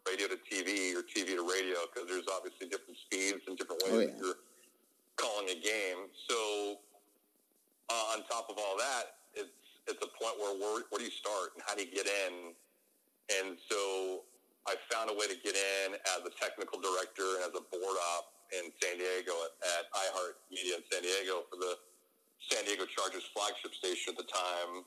[0.09, 3.93] radio to TV or TV to radio, because there's obviously different speeds and different ways
[3.93, 4.23] Oh, that yeah.
[4.23, 4.41] you're
[5.21, 6.09] calling a game.
[6.31, 6.81] So
[7.91, 9.53] uh, on top of all that, it's
[9.87, 12.55] it's a point where where, where do you start and how do you get in?
[13.37, 14.23] And so
[14.67, 17.63] I found found a way to get in as a technical director and as a
[17.71, 21.79] board op in San Diego at, at iHeart Media in San Diego for the
[22.51, 24.83] San Diego Chargers flagship station at the time.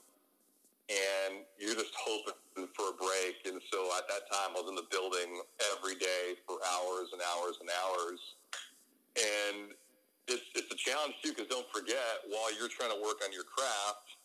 [0.91, 3.47] And you're just hoping for a break.
[3.47, 5.39] And so at that time, I was in the building
[5.73, 8.19] every day for hours and hours and hours.
[9.17, 9.57] And
[10.27, 13.47] it's, it's a challenge too, because don't forget, while you're trying to work on your
[13.47, 14.19] craft,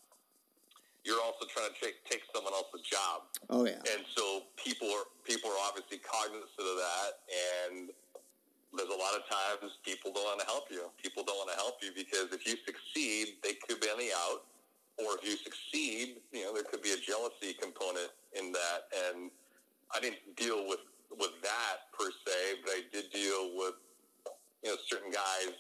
[1.05, 3.25] you're also trying to take take someone else's job.
[3.49, 3.81] Oh yeah.
[3.93, 7.91] And so people are people are obviously cognizant of that, and
[8.77, 10.91] there's a lot of times people don't want to help you.
[11.03, 14.13] People don't want to help you because if you succeed, they could be on the
[14.29, 14.47] out,
[14.99, 18.93] or if you succeed, you know there could be a jealousy component in that.
[19.09, 19.31] And
[19.95, 20.85] I didn't deal with
[21.19, 23.75] with that per se, but I did deal with
[24.63, 25.57] you know certain guys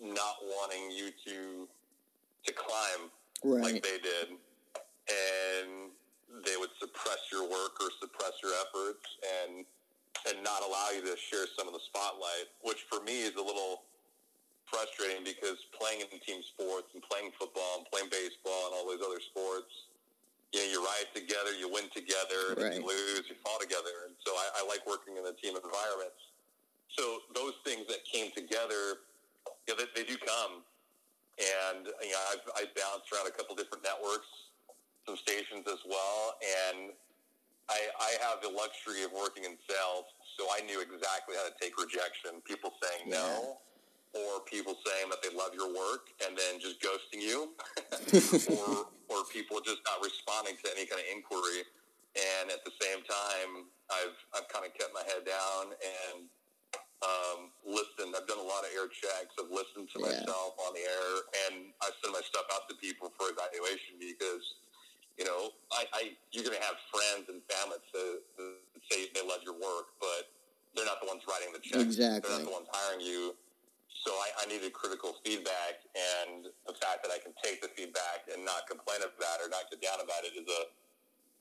[0.00, 1.68] not wanting you to
[2.44, 3.10] to climb
[3.44, 3.74] Right.
[3.74, 4.38] like they did
[5.12, 5.92] and
[6.44, 9.04] they would suppress your work or suppress your efforts
[9.44, 9.64] and
[10.28, 13.42] and not allow you to share some of the spotlight, which for me is a
[13.42, 13.82] little
[14.70, 19.02] frustrating because playing in team sports and playing football and playing baseball and all those
[19.02, 19.90] other sports,
[20.52, 24.06] you know, you ride together, you win together, and you lose, you fall together.
[24.06, 26.20] And so I, I like working in the team environments.
[26.92, 29.00] So those things that came together,
[29.66, 30.60] you know, they, they do come.
[31.40, 34.28] And you know, I've, I've bounced around a couple different networks,
[35.06, 36.38] some stations as well,
[36.70, 36.92] and
[37.68, 40.06] I, I have the luxury of working in sales,
[40.38, 42.38] so I knew exactly how to take rejection.
[42.46, 43.58] People saying no,
[44.14, 47.54] or people saying that they love your work and then just ghosting you,
[48.54, 51.66] or or people just not responding to any kind of inquiry.
[52.12, 56.28] And at the same time, I've I've kind of kept my head down and
[57.02, 58.12] um, listened.
[58.14, 59.32] I've done a lot of air checks.
[59.40, 60.12] I've listened to Yeah.
[60.22, 61.12] myself on the air,
[61.48, 64.44] and I send my stuff out to people for evaluation because
[65.22, 66.00] you know, I, I
[66.34, 68.02] you're going to have friends and family to,
[68.42, 68.42] to
[68.90, 70.34] say they love your work, but
[70.74, 71.78] they're not the ones writing the check.
[71.78, 72.26] Exactly.
[72.26, 73.38] They're not the ones hiring you.
[74.02, 78.26] So I, I needed critical feedback, and the fact that I can take the feedback
[78.34, 80.62] and not complain about it or not get down about it is a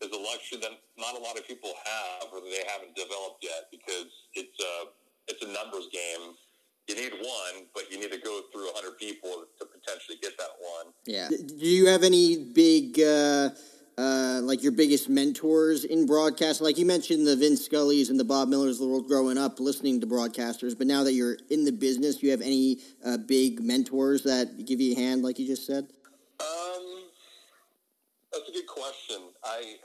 [0.05, 3.73] is a luxury that not a lot of people have, or they haven't developed yet,
[3.73, 4.93] because it's a
[5.25, 6.37] it's a numbers game.
[6.91, 10.37] You need one, but you need to go through a hundred people to potentially get
[10.37, 10.93] that one.
[11.05, 11.29] Yeah.
[11.29, 13.51] Do you have any big, uh,
[13.97, 16.59] uh, like your biggest mentors in broadcast?
[16.59, 19.61] Like you mentioned the Vince Scully's and the Bob Millers of the world growing up
[19.61, 23.15] listening to broadcasters, but now that you're in the business, do you have any uh,
[23.15, 25.87] big mentors that give you a hand, like you just said?
[26.41, 27.05] Um,
[28.33, 29.17] that's a good question.
[29.45, 29.75] I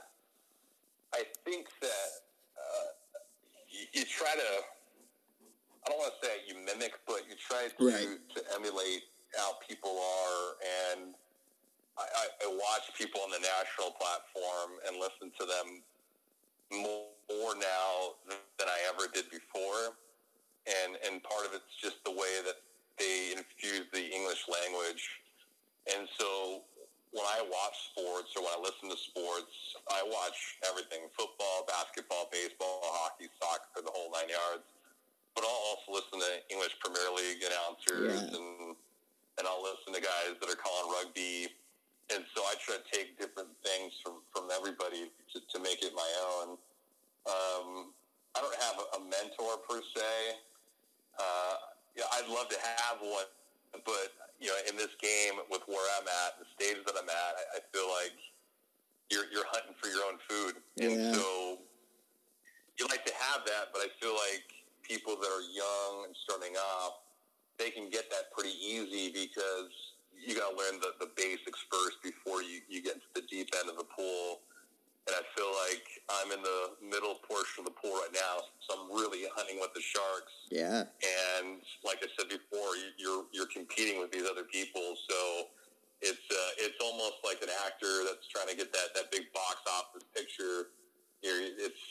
[1.13, 2.09] I think that
[2.57, 2.89] uh,
[3.69, 4.76] you, you try to.
[5.87, 8.19] I don't want to say you mimic, but you try to Right.
[8.35, 9.07] to emulate
[9.39, 10.43] how people are,
[10.91, 11.15] and
[11.95, 15.67] I, I, I watch people on the national platform and listen to them
[16.75, 19.95] more, more now than I ever did before,
[20.67, 22.59] and and part of it's just the way that
[22.99, 25.07] they infuse the English language,
[25.95, 26.63] and so
[27.15, 29.55] when I watch sports or when I listen to sports,
[29.87, 34.67] I watch everything: football, basketball, baseball, hockey, soccer, the whole nine yards.
[35.37, 38.37] But I'll also listen to English Premier League announcers, Yeah.
[38.37, 38.77] and
[39.37, 41.49] and I'll listen to guys that are calling rugby.
[42.13, 45.91] And so I try to take different things from from everybody to, to make it
[45.97, 46.47] my own.
[47.27, 47.91] Um,
[48.35, 50.37] I don't have a, a mentor per se.
[51.19, 51.55] Uh,
[51.97, 53.25] yeah, I'd love to have one,
[53.83, 57.33] but you know, in this game with where I'm at, the stage that I'm at,
[57.41, 58.15] I, I feel like
[59.09, 61.57] you're you're hunting for your own food, and so
[62.77, 64.45] you like to have that, but I feel like
[64.87, 67.03] people that are young and starting off,
[67.59, 69.71] they can get that pretty easy because
[70.15, 73.49] you got to learn the, the basics first before you, you get into the deep
[73.59, 74.41] end of the pool.
[75.07, 78.75] And I feel like I'm in the middle portion of the pool right now, so
[78.75, 80.35] I'm really hunting with the sharks.
[80.51, 80.83] Yeah.
[80.83, 85.47] And like I said before, you- you're you're competing with these other people, so
[86.03, 89.63] it's uh, it's almost like an actor that's trying to get that, that big box
[89.79, 90.75] office picture.
[91.25, 91.81] You're, it's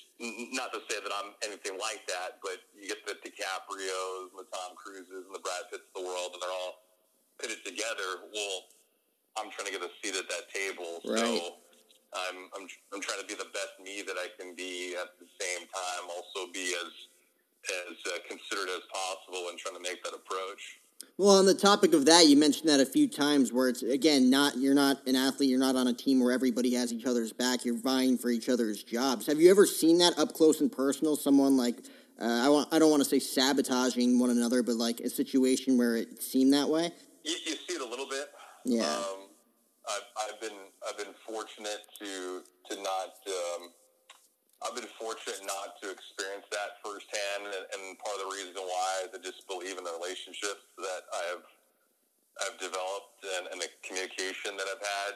[0.54, 4.48] not to say that I'm anything like that, but you get the DiCaprio's and the
[4.54, 6.86] Tom Cruises and the Brad Pitts of the world, and they're all
[7.42, 8.22] pitted together.
[8.30, 8.70] Well,
[9.36, 11.20] I'm trying to get a seat at that table, Right.
[11.20, 11.60] so
[12.16, 15.28] I'm, I'm I'm trying to be the best me that I can be at the
[15.42, 16.92] same time, also be as
[17.66, 20.78] as uh, considerate as possible when trying to make that approach.
[21.18, 24.28] Well, on the topic of that, you mentioned that a few times where it's again
[24.28, 27.32] not you're not an athlete, you're not on a team where everybody has each other's
[27.32, 27.64] back.
[27.64, 29.26] You're vying for each other's jobs.
[29.26, 31.16] Have you ever seen that up close and personal?
[31.16, 31.78] Someone like
[32.20, 35.78] uh, I want I don't want to say sabotaging one another, but like a situation
[35.78, 36.92] where it seemed that way.
[37.24, 38.26] You, you see it a little bit.
[38.66, 38.82] Yeah.
[38.82, 39.28] Um,
[39.88, 43.70] I've, I've been I've been fortunate to to not um,
[44.66, 46.45] I've been fortunate not to experience
[47.56, 51.02] and, and part of the reason why is I just believe in the relationships that
[51.08, 51.46] I've
[52.36, 55.12] I've developed and, and the communication that I've had,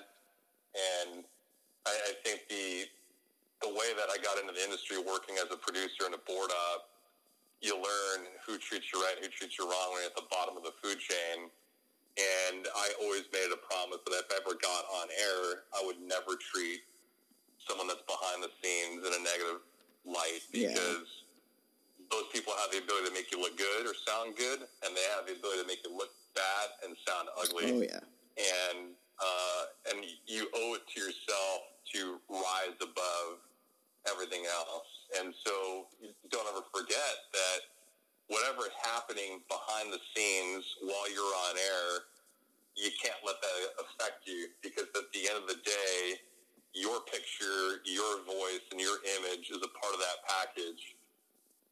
[0.72, 1.11] and
[1.85, 2.88] I, I think the
[3.61, 6.48] the way that I got into the industry, working as a producer and a board
[6.48, 6.88] op,
[7.61, 10.24] you learn who treats you right and who treats you wrong when you're at the
[10.33, 11.53] bottom of the food chain.
[12.16, 15.85] And I always made it a promise that if I ever got on air, I
[15.85, 16.81] would never treat
[17.61, 19.61] someone that's behind the scenes in a negative
[20.09, 21.19] light because
[22.11, 25.07] those people have the ability to make you look good or sound good, and they
[25.14, 27.70] have the ability to make you look bad and sound ugly.
[27.70, 28.03] Oh yeah.
[28.38, 31.59] And uh, and you owe it to yourself
[31.94, 33.42] to rise above
[34.09, 34.90] everything else.
[35.20, 35.87] And so
[36.31, 37.59] don't ever forget that
[38.31, 41.90] whatever is happening behind the scenes while you're on air,
[42.79, 46.16] you can't let that affect you because at the end of the day,
[46.73, 50.94] your picture, your voice, and your image is a part of that package.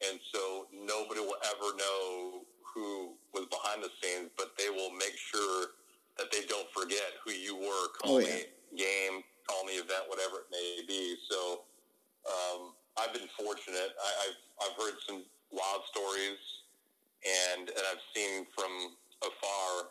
[0.06, 2.42] And so nobody will ever know
[2.74, 5.74] who was behind the scenes, but they will make sure
[6.18, 7.66] that they don't forget who you were
[8.06, 8.46] Oh, calling yeah.
[8.70, 11.16] the game, calling the event, whatever it may be.
[11.28, 11.62] So
[12.26, 13.90] um, I've been fortunate.
[13.98, 14.38] I, I've
[14.70, 16.38] I've heard some wild stories,
[17.26, 18.70] and and I've seen from
[19.22, 19.90] afar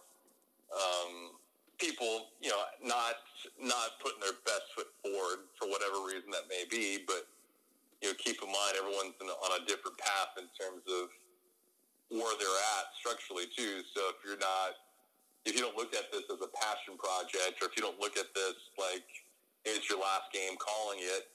[0.71, 1.31] um,
[1.79, 3.15] people, you know, not
[3.59, 7.27] not putting their best foot forward for whatever reason that may be, but
[8.01, 11.09] you know, keep in mind everyone's in, on a different path in terms of
[12.13, 13.81] where they're at structurally too.
[13.95, 14.77] So if you're not,
[15.45, 18.15] if you don't look at this as a passion project, or if you don't look
[18.17, 19.05] at this like
[19.65, 21.27] it's your last game calling it,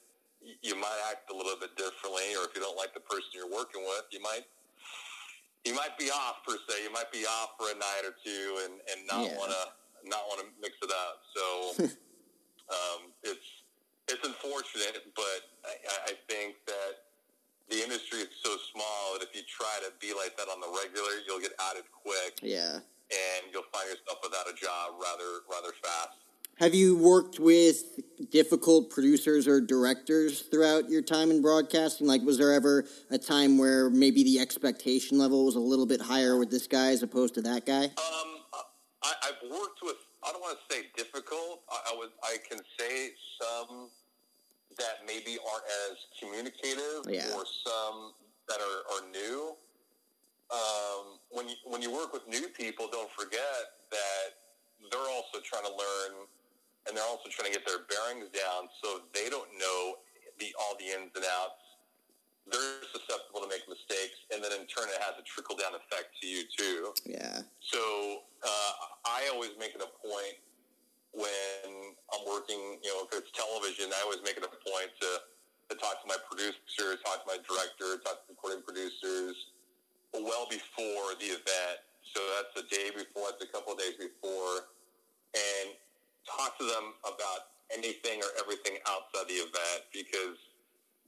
[0.61, 2.33] you might act a little bit differently.
[2.35, 4.45] Or if you don't like the person you're working with, you might
[5.63, 6.83] you might be off per se.
[6.83, 9.37] You might be off for a night or two, and and not Yeah.
[9.37, 9.63] want to
[10.09, 11.15] not want to mix it up.
[11.35, 11.43] So
[12.75, 13.62] um, it's
[14.07, 17.03] it's unfortunate, but I, I- think that
[17.69, 20.67] the industry is so small that if you try to be like that on the
[20.83, 22.75] regular, you'll get outed quick, Yeah.
[22.75, 26.17] and you'll find yourself without a job rather rather fast.
[26.59, 27.99] Have you worked with
[28.31, 32.05] difficult producers or directors throughout your time in broadcasting?
[32.07, 35.99] Like, was there ever a time where maybe the expectation level was a little bit
[36.01, 37.85] higher with this guy as opposed to that guy?
[37.85, 38.37] Um,
[39.03, 39.95] I, I've worked with.
[40.25, 41.61] I don't want to say difficult.
[41.69, 42.09] I, I would.
[42.23, 43.89] I can say some
[44.77, 47.35] that maybe aren't as communicative, Yeah.
[47.35, 48.13] or some
[48.49, 49.55] that are, are new.
[50.51, 54.25] Um, when you when you work with new people, don't forget that
[54.91, 56.27] they're also trying to learn,
[56.87, 59.95] and they're also trying to get their bearings down, so they don't know
[60.39, 61.62] the all the ins and outs.
[62.43, 66.11] They're susceptible to make mistakes, and then in turn, it has a trickle down effect
[66.19, 66.91] to you too.
[67.07, 67.39] Yeah.
[67.63, 67.79] So
[68.43, 68.73] uh,
[69.07, 70.37] I always make it a point
[71.15, 75.09] when I'm working, you know, if it's television, I always make it a point to,
[75.71, 79.53] to talk to my producer, talk to my director, talk to the recording producers
[80.11, 81.79] well before the event.
[82.13, 84.69] So that's the day before, that's a couple of days before,
[85.33, 85.73] and
[86.27, 90.37] talk to them about anything or everything outside the event because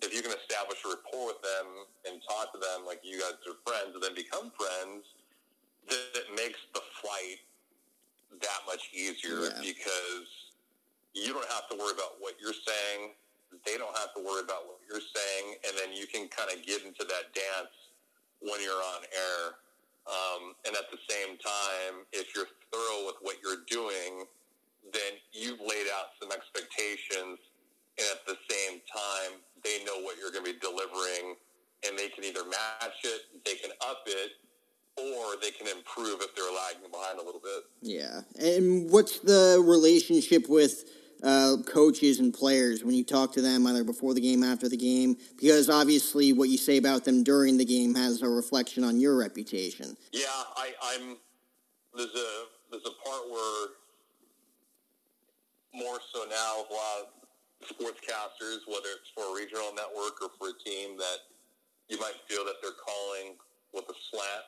[0.01, 1.67] if you can establish a rapport with them
[2.08, 5.05] and talk to them like you guys are friends and then become friends,
[5.88, 7.39] then it makes the flight
[8.41, 9.62] that much easier Yeah.
[9.62, 10.27] because
[11.13, 13.15] you don't have to worry about what you're saying.
[13.63, 15.60] They don't have to worry about what you're saying.
[15.63, 17.71] And then you can kind of get into that dance
[18.39, 19.55] when you're on air.
[20.05, 24.27] Um, and at the same time, if you're thorough with what you're doing,
[24.91, 27.39] then you've laid out some expectations.
[27.97, 31.36] And at the same time, they know what you're going to be delivering.
[31.88, 34.32] And they can either match it, they can up it,
[34.97, 37.63] or they can improve if they're lagging behind a little bit.
[37.82, 38.21] Yeah.
[38.39, 40.86] And what's the relationship with
[41.21, 44.78] uh, coaches and players when you talk to them either before the game, after the
[44.78, 45.17] game?
[45.38, 49.17] Because obviously, what you say about them during the game has a reflection on your
[49.17, 49.97] reputation.
[50.12, 50.25] Yeah,
[50.56, 51.17] I, I'm.
[51.95, 53.67] There's a there's a part where
[55.73, 57.08] more so now with a lot of
[57.63, 61.32] sportscasters, whether it's for a regional network or for a team, that
[61.89, 63.38] you might feel that they're calling
[63.74, 64.46] with a slant,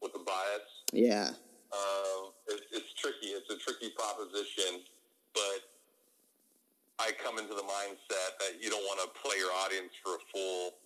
[0.00, 0.70] with a bias.
[0.92, 1.30] Yeah.
[1.72, 3.34] Um, it, it's tricky.
[3.34, 4.86] It's a tricky proposition,
[5.34, 5.66] but
[6.98, 10.22] I come into the mindset that you don't want to play your audience for a
[10.32, 10.78] fool,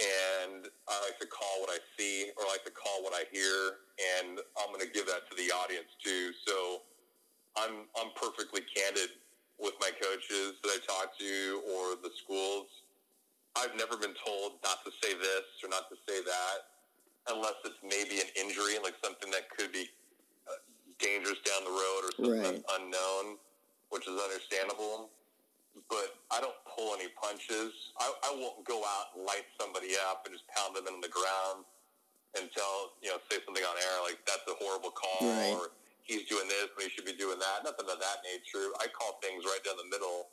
[0.00, 3.28] and I like to call what I see or I like to call what I
[3.30, 3.82] hear,
[4.18, 6.32] and I'm going to give that to the audience too.
[6.46, 6.82] So
[7.56, 9.10] I'm I'm perfectly candid
[9.58, 12.66] with my coaches that I talk to or the schools.
[13.56, 16.56] I've never been told not to say this or not to say that,
[17.30, 19.86] unless it's maybe an injury, like something that could be
[20.50, 20.58] uh,
[20.98, 22.80] dangerous down the road or something Right.
[22.80, 23.38] unknown,
[23.90, 25.10] which is understandable.
[25.90, 27.72] but I don't pull any punches.
[27.98, 31.08] I, I won't go out and light somebody up and just pound them in the
[31.10, 31.64] ground
[32.38, 35.50] and tell, you know, say something on air like that's a horrible call Right.
[35.54, 35.70] or
[36.04, 37.64] he's doing this when he should be doing that.
[37.64, 38.70] Nothing of that nature.
[38.80, 40.30] I call things right down the middle,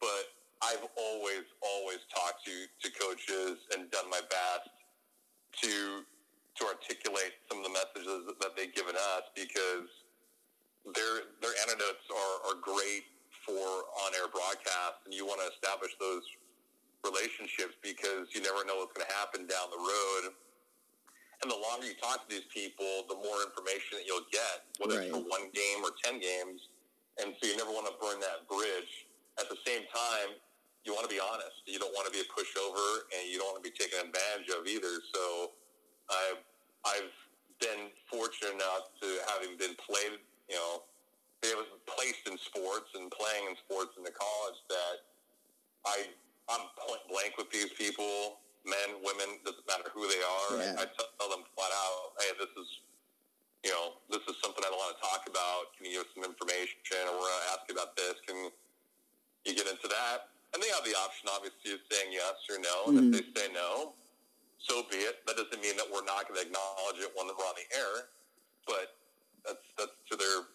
[0.00, 4.70] but I've always, always talked to, to coaches and done my best
[5.62, 6.02] to
[6.58, 9.86] to articulate some of the messages that they've given us because
[10.94, 13.06] their their anecdotes are, are great
[13.46, 16.26] for on air broadcasts and you want to establish those
[17.06, 20.34] relationships because you never know what's going to happen down the road.
[21.42, 24.98] And the longer you talk to these people, the more information that you'll get, whether
[24.98, 26.66] it's for one game or ten games.
[27.22, 29.06] And so you never want to burn that bridge.
[29.38, 30.34] At the same time,
[30.82, 31.62] you want to be honest.
[31.66, 34.50] You don't want to be a pushover, and you don't want to be taken advantage
[34.50, 34.98] of either.
[35.14, 35.54] So,
[36.10, 36.42] I've
[36.86, 37.14] I've
[37.60, 40.18] been fortunate enough to having been played,
[40.48, 40.82] you know,
[41.42, 44.96] it was placed in sports and playing in sports in the college that
[45.86, 45.96] I
[46.48, 50.52] I'm point blank with these people, men, women, doesn't matter who they are.
[50.60, 50.80] Yeah.
[50.80, 52.68] I, I tell them flat out, hey, this is
[53.66, 55.74] you know, this is something I don't want to talk about.
[55.74, 56.78] Can you give us some information?
[57.10, 58.14] Or we're going to ask you about this.
[58.22, 58.36] Can
[59.42, 60.30] you get into that?
[60.54, 62.76] And they have the option, obviously, of saying yes or no.
[62.94, 63.18] And Mhm.
[63.18, 63.98] if they say no,
[64.62, 65.26] so be it.
[65.26, 68.08] That doesn't mean that we're not going to acknowledge it when we're on the air,
[68.66, 68.94] but
[69.44, 70.46] that's that's to their,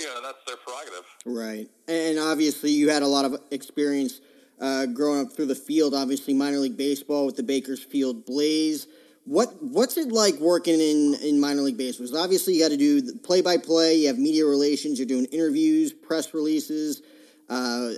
[0.00, 1.04] you know, that's their prerogative.
[1.28, 1.68] Right.
[1.86, 4.20] And obviously, you had a lot of experience
[4.60, 5.94] uh, growing up through the field.
[5.94, 8.86] Obviously, minor league baseball with the Bakersfield Blaze.
[9.24, 12.06] What What's it like working in, in minor league baseball?
[12.06, 13.96] 'Cause obviously, you got to do play by play.
[13.96, 14.98] You have media relations.
[14.98, 17.02] You're doing interviews, press releases,
[17.50, 17.52] uh,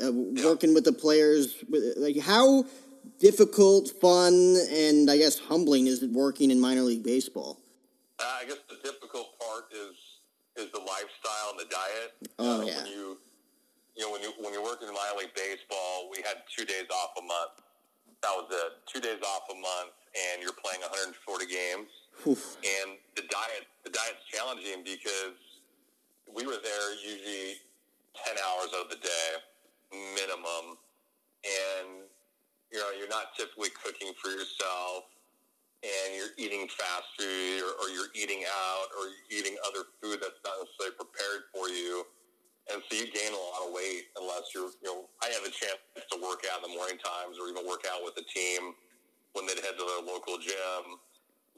[0.09, 0.11] uh,
[0.45, 1.55] working with the players.
[1.97, 2.65] Like how
[3.21, 7.59] difficult, fun, and I guess humbling is it working in minor league baseball?
[8.19, 9.97] Uh, I guess the difficult part is
[10.57, 12.13] is the lifestyle and the diet.
[12.39, 12.83] Oh, Uh, yeah.
[12.83, 13.19] When you
[13.97, 16.87] you know when you when you're working in minor league baseball, we had two days
[16.91, 17.61] off a month.
[18.23, 18.73] That was it.
[18.87, 21.17] Two days off a month, and you're playing 140
[21.47, 21.89] games.
[22.27, 22.61] Oof.
[22.61, 25.39] And the diet the diet's challenging because
[26.29, 27.59] we were there usually
[28.15, 29.29] 10 hours of the day
[30.15, 30.79] minimum,
[31.43, 32.07] and
[32.71, 35.11] you know you're not typically cooking for yourself
[35.83, 40.21] and you're eating fast food or, or you're eating out or you're eating other food
[40.21, 42.05] that's not necessarily prepared for you.
[42.71, 45.51] And so you gain a lot of weight unless you're, you know, I have a
[45.51, 48.79] chance to work out in the morning times or even work out with the team
[49.35, 50.99] when they'd head to their local gym.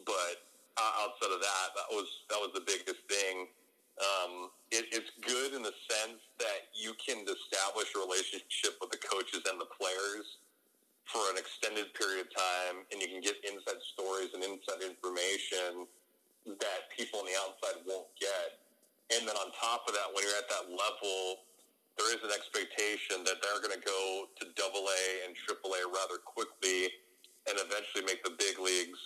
[0.08, 0.48] But
[0.80, 3.52] uh, outside of that, that was, that was the biggest thing.
[4.00, 9.00] Um, it, it's good in the sense that you can establish a relationship with the
[9.04, 10.40] coaches and the players
[11.04, 15.84] for an extended period of time, and you can get inside stories and inside information
[16.46, 18.61] that people on the outside won't get.
[19.18, 21.44] And then on top of that, when you're at that level,
[22.00, 25.82] there is an expectation that they're going to go to double A and triple A
[25.84, 26.88] rather quickly
[27.48, 29.00] and eventually make the big leagues.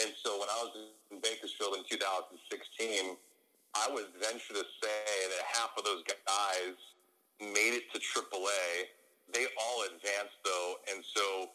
[0.00, 0.72] And so when I was
[1.12, 3.16] in Bakersfield in 2016,
[3.76, 6.76] I would venture to say that half of those guys
[7.40, 8.64] made it to triple A.
[9.32, 11.50] They all advanced though, and so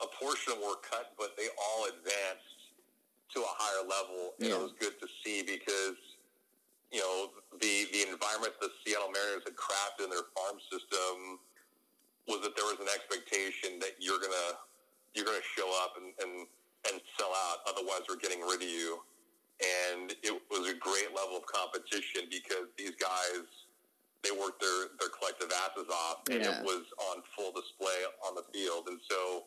[0.00, 2.72] a portion were cut, but they all advanced
[3.34, 5.98] to a higher level, and it was good to see because
[6.90, 7.30] you know
[7.60, 11.38] the the environment the Seattle Mariners had crafted in their farm system
[12.28, 14.58] was that there was an expectation that you're gonna
[15.14, 16.46] you're gonna show up and and,
[16.90, 19.00] and sell out, otherwise we're getting rid of you.
[19.60, 23.44] And it was a great level of competition because these guys
[24.24, 26.60] they worked their, their collective asses off, and Yeah.
[26.60, 28.88] it was on full display on the field.
[28.88, 29.44] And so,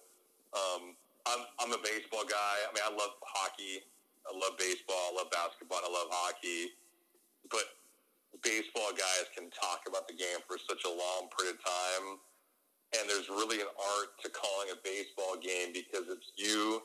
[0.53, 0.93] um,
[1.25, 2.55] I'm I'm a baseball guy.
[2.65, 3.81] I mean, I love hockey,
[4.25, 6.73] I love baseball, I love basketball, I love hockey.
[7.49, 7.65] But
[8.43, 12.05] baseball guys can talk about the game for such a long period of time,
[12.99, 16.83] and there's really an art to calling a baseball game because it's you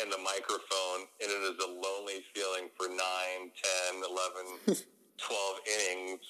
[0.00, 4.04] and the microphone, and it is a lonely feeling for 9, 10,
[4.68, 4.76] 11,
[5.16, 6.20] 12 innings.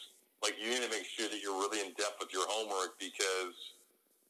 [0.42, 3.75] Like, you need to make sure that you're really in depth with your homework because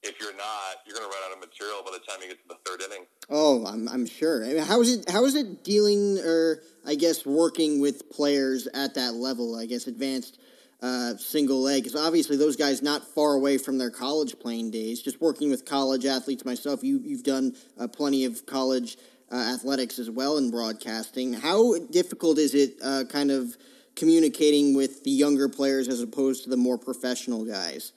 [0.02, 2.40] if you're not, you're going to run out of material by the time you get
[2.42, 3.06] to the third inning.
[3.28, 4.44] Oh, I'm, I'm sure.
[4.44, 5.10] I mean, how is it?
[5.10, 9.56] How is it dealing, or I guess working with players at that level?
[9.56, 10.38] I guess advanced
[10.82, 15.02] uh, single leg, because obviously those guys not far away from their college playing days.
[15.02, 18.96] Just working with college athletes myself, you you've done uh, plenty of college
[19.32, 21.32] uh, athletics as well in broadcasting.
[21.32, 23.56] How difficult is it, uh, kind of
[23.96, 27.92] communicating with the younger players as opposed to the more professional guys?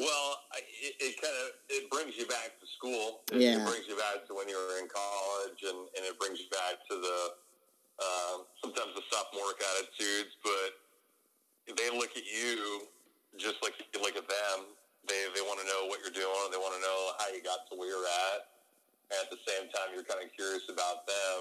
[0.00, 3.20] Well, it, it kind of it brings you back to school.
[3.32, 3.60] It, Yeah.
[3.60, 6.48] it brings you back to when you were in college, and, and it brings you
[6.48, 7.18] back to the
[8.00, 10.32] uh, sometimes the sophomoric attitudes.
[10.40, 10.70] But
[11.76, 12.88] they look at you
[13.36, 14.58] just like you look at them,
[15.06, 16.48] They they want to know what you're doing.
[16.50, 18.48] They want to know how you got to where you're at.
[19.12, 21.40] And at the same time, you're kind of curious about them.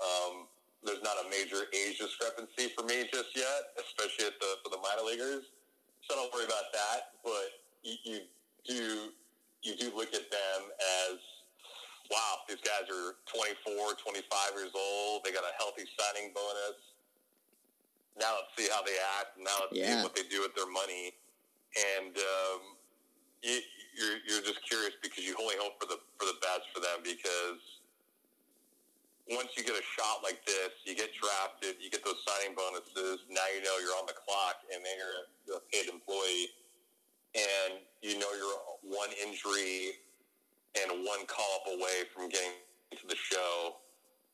[0.00, 0.34] Um,
[0.84, 4.80] there's not a major age discrepancy for me just yet, especially at the for the
[4.80, 5.44] minor leaguers.
[6.08, 7.20] So don't worry about that.
[7.24, 8.20] But you, you
[8.66, 9.10] do
[9.62, 10.60] you do look at them
[11.10, 11.18] as
[12.10, 14.26] wow, these guys are 24, 25
[14.58, 15.22] years old.
[15.22, 16.74] They got a healthy signing bonus.
[18.18, 19.38] Now let's see how they act.
[19.38, 20.00] Now let's Yeah.
[20.00, 21.14] see what they do with their money.
[21.78, 22.60] And um,
[23.42, 23.60] you,
[23.96, 26.98] you're you're just curious because you only hope for the for the best for them
[27.04, 27.62] because
[29.30, 33.22] once you get a shot like this, you get drafted, you get those signing bonuses.
[33.30, 36.50] Now you know you're on the clock, and then you're a paid employee,
[37.34, 39.92] and you know you're one injury
[40.80, 42.50] and one call up away from getting
[42.92, 43.76] to the show.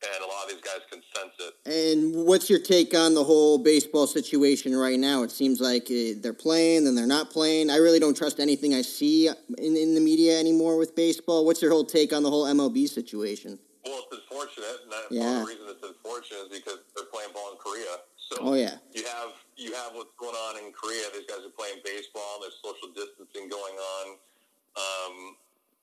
[0.03, 1.55] And a lot of these guys can sense it.
[1.65, 5.23] And what's your take on the whole baseball situation right now?
[5.23, 7.71] It seems like uh, they're playing, and they're not playing.
[7.71, 11.47] I really don't trust anything I see in, in the media anymore with baseball.
[11.47, 13.59] What's your whole take on the whole MLB situation?
[13.87, 15.23] Well, it's unfortunate, and Yeah.
[15.25, 17.97] one of the reason it's unfortunate is because they're playing ball in Korea.
[18.31, 18.83] So Oh, yeah.
[18.93, 21.07] you have you have what's going on in Korea.
[21.15, 22.43] These guys are playing baseball.
[22.43, 24.07] There's social distancing going on.
[24.77, 25.15] Um,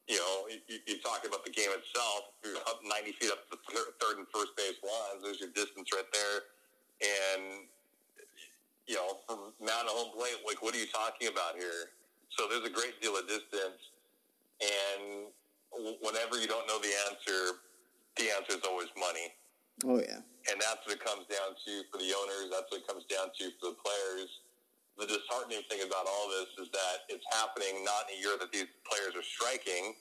[0.08, 2.36] you know, you, you talk about the game itself.
[2.44, 5.24] You're up 90 feet up the thir- third and first base lines.
[5.24, 6.38] There's your distance right there,
[7.02, 7.66] and
[8.86, 11.96] you know, from mound to home plate, like what are you talking about here?
[12.36, 13.80] So there's a great deal of distance,
[14.62, 15.32] and
[16.04, 17.64] whenever you don't know the answer,
[18.20, 19.32] the answer is always money.
[19.88, 20.20] Oh yeah.
[20.52, 22.52] And that's what it comes down to for the owners.
[22.52, 24.28] That's what it comes down to for the players.
[25.00, 28.52] The disheartening thing about all this is that it's happening not in a year that
[28.52, 29.96] these players are striking,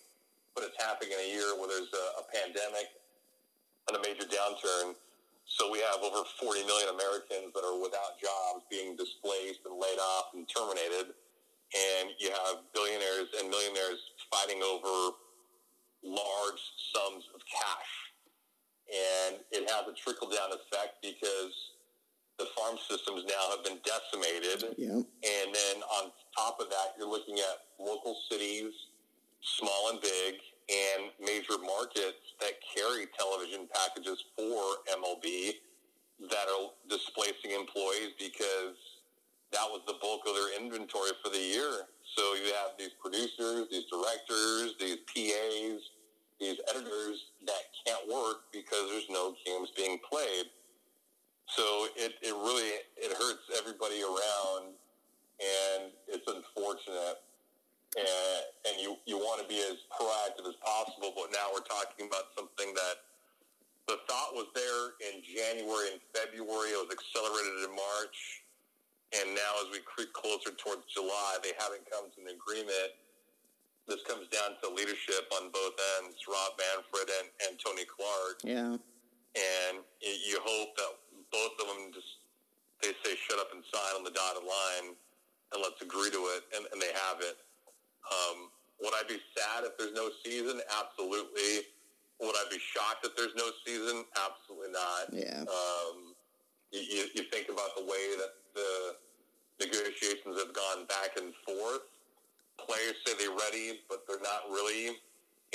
[0.52, 2.90] but it's happening in a year where there's a, a pandemic
[3.88, 4.98] and a major downturn.
[5.46, 9.98] So we have over 40 million Americans that are without jobs, being displaced and laid
[10.18, 11.14] off and terminated.
[11.72, 15.16] And you have billionaires and millionaires fighting over
[16.04, 16.62] large
[16.92, 18.01] sums of cash
[18.92, 21.72] and it has a trickle down effect because
[22.38, 24.76] the farm systems now have been decimated.
[24.76, 25.00] Yeah.
[25.00, 28.72] And then on top of that, you're looking at local cities,
[29.40, 30.34] small and big,
[30.68, 34.60] and major markets that carry television packages for
[34.92, 35.56] MLB
[36.30, 38.76] that are displacing employees because
[39.52, 41.88] that was the bulk of their inventory for the year.
[42.16, 45.80] So you have these producers, these directors, these PAs,
[46.42, 50.50] these editors that can't work because there's no games being played.
[51.46, 54.74] So it, it really it hurts everybody around,
[55.38, 57.22] and it's unfortunate.
[57.92, 62.08] And, and you, you want to be as proactive as possible, but now we're talking
[62.08, 63.04] about something that
[63.84, 66.72] the thought was there in January and February.
[66.72, 68.16] It was accelerated in March,
[69.12, 72.96] and now as we creep closer towards July, they haven't come to an agreement.
[73.88, 78.40] This comes down to leadership on both ends, Rob Manfred and, and Tony Clark.
[78.44, 78.78] Yeah.
[79.34, 80.92] and you hope that
[81.32, 82.22] both of them just
[82.82, 84.94] they say shut up and sign on the dotted line
[85.54, 87.38] and let's agree to it and, and they have it.
[88.10, 88.50] Um,
[88.82, 90.60] would I be sad if there's no season?
[90.66, 91.66] Absolutely.
[92.20, 94.04] Would I be shocked if there's no season?
[94.18, 95.02] Absolutely not.
[95.14, 95.42] Yeah.
[95.46, 96.14] um,
[96.72, 98.70] you, you think about the way that the
[99.62, 101.86] negotiations have gone back and forth
[102.58, 104.96] players say they're ready but they're not really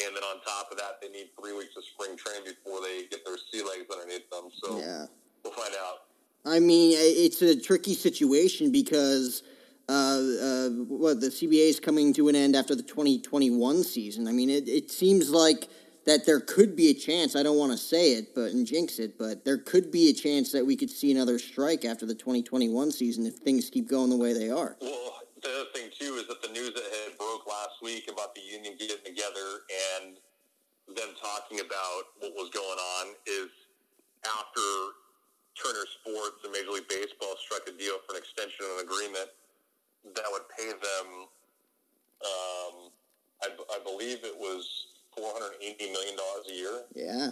[0.03, 3.07] and then on top of that, they need three weeks of spring training before they
[3.09, 4.49] get their sea legs underneath them.
[4.63, 5.05] So Yeah.
[5.43, 6.03] we'll find out.
[6.45, 9.43] I mean, it's a tricky situation because
[9.89, 14.27] uh, uh, what the CBA is coming to an end after the 2021 season.
[14.27, 15.67] I mean, it, it seems like
[16.05, 17.35] that there could be a chance.
[17.35, 20.13] I don't want to say it, but and jinx it, but there could be a
[20.13, 24.09] chance that we could see another strike after the 2021 season if things keep going
[24.09, 24.77] the way they are.
[24.79, 28.33] Well, the other thing too is that the news that had broke last week about
[28.33, 29.65] the union getting together
[30.01, 30.17] and
[30.95, 33.51] them talking about what was going on is
[34.25, 34.65] after
[35.53, 39.29] Turner Sports and Major League Baseball struck a deal for an extension of an agreement
[40.15, 41.07] that would pay them,
[42.23, 42.75] um,
[43.43, 44.63] I, I believe it was
[45.17, 46.75] $480 million a year.
[46.95, 47.29] Yeah.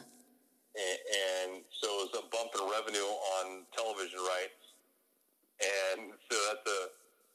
[0.76, 3.08] and, and so it was a bump in revenue
[3.39, 4.62] on television rights,
[5.62, 6.82] and so that's a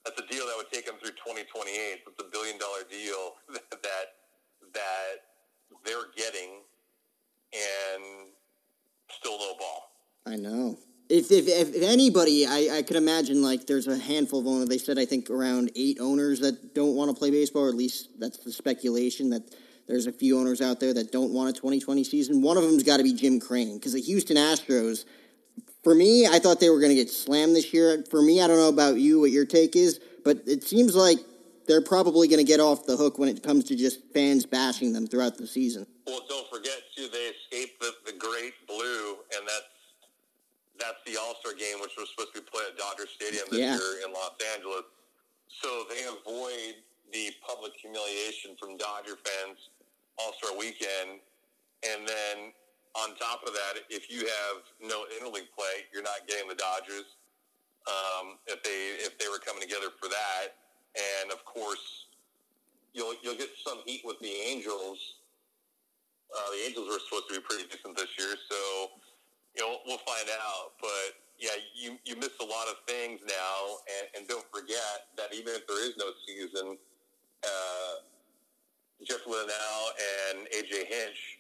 [0.04, 2.00] that's a deal that would take them through 2028.
[2.06, 3.34] It's a billion dollar deal
[3.70, 4.06] that
[4.72, 5.16] that
[5.84, 6.62] they're getting,
[7.52, 8.30] and
[9.10, 9.92] still no ball.
[10.26, 10.78] I know.
[11.08, 14.68] If, if, if, if anybody, I, I could imagine like there's a handful of owners.
[14.68, 17.74] They said I think around eight owners that don't want to play baseball, or at
[17.74, 19.42] least that's the speculation that
[19.88, 22.42] there's a few owners out there that don't want a 2020 season.
[22.42, 25.04] One of them's got to be Jim Crane because the Houston Astros.
[25.82, 28.04] For me, I thought they were going to get slammed this year.
[28.10, 31.18] For me, I don't know about you, what your take is, but it seems like
[31.66, 34.92] they're probably going to get off the hook when it comes to just fans bashing
[34.92, 35.86] them throughout the season.
[36.06, 39.70] Well, don't forget too, they escaped the, the Great Blue, and that's
[40.78, 43.60] that's the All Star game, which was supposed to be played at Dodger Stadium this
[43.60, 43.76] Yeah.
[43.76, 44.84] year in Los Angeles.
[45.48, 46.76] So they avoid
[47.12, 49.68] the public humiliation from Dodger fans
[50.18, 51.20] All Star Weekend,
[51.84, 52.52] and then
[52.94, 57.16] on top of that, if you have no interleague play, you're not getting the Dodgers.
[57.86, 60.58] Um, if they if they were coming together for that,
[60.94, 62.06] and of course,
[62.92, 64.98] you'll you'll get some heat with the Angels.
[66.30, 68.90] Uh, the Angels were supposed to be pretty decent this year, so
[69.56, 70.76] you know we'll find out.
[70.80, 75.32] But yeah, you you miss a lot of things now, and, and don't forget that
[75.32, 76.76] even if there is no season,
[77.44, 77.94] uh,
[79.06, 79.78] Jeff Luhnow
[80.36, 81.39] and AJ Hinch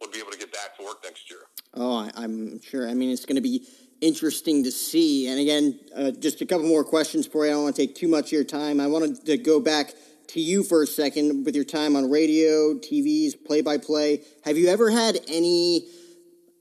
[0.00, 1.40] would be able to get back to work next year.
[1.74, 2.88] Oh, I, I'm sure.
[2.88, 3.66] I mean, it's going to be
[4.00, 5.28] interesting to see.
[5.28, 7.52] And again, uh, just a couple more questions for you.
[7.52, 8.80] I don't want to take too much of your time.
[8.80, 9.94] I wanted to go back
[10.28, 14.22] to you for a second with your time on radio, TVs, play by play.
[14.44, 15.86] Have you ever had any?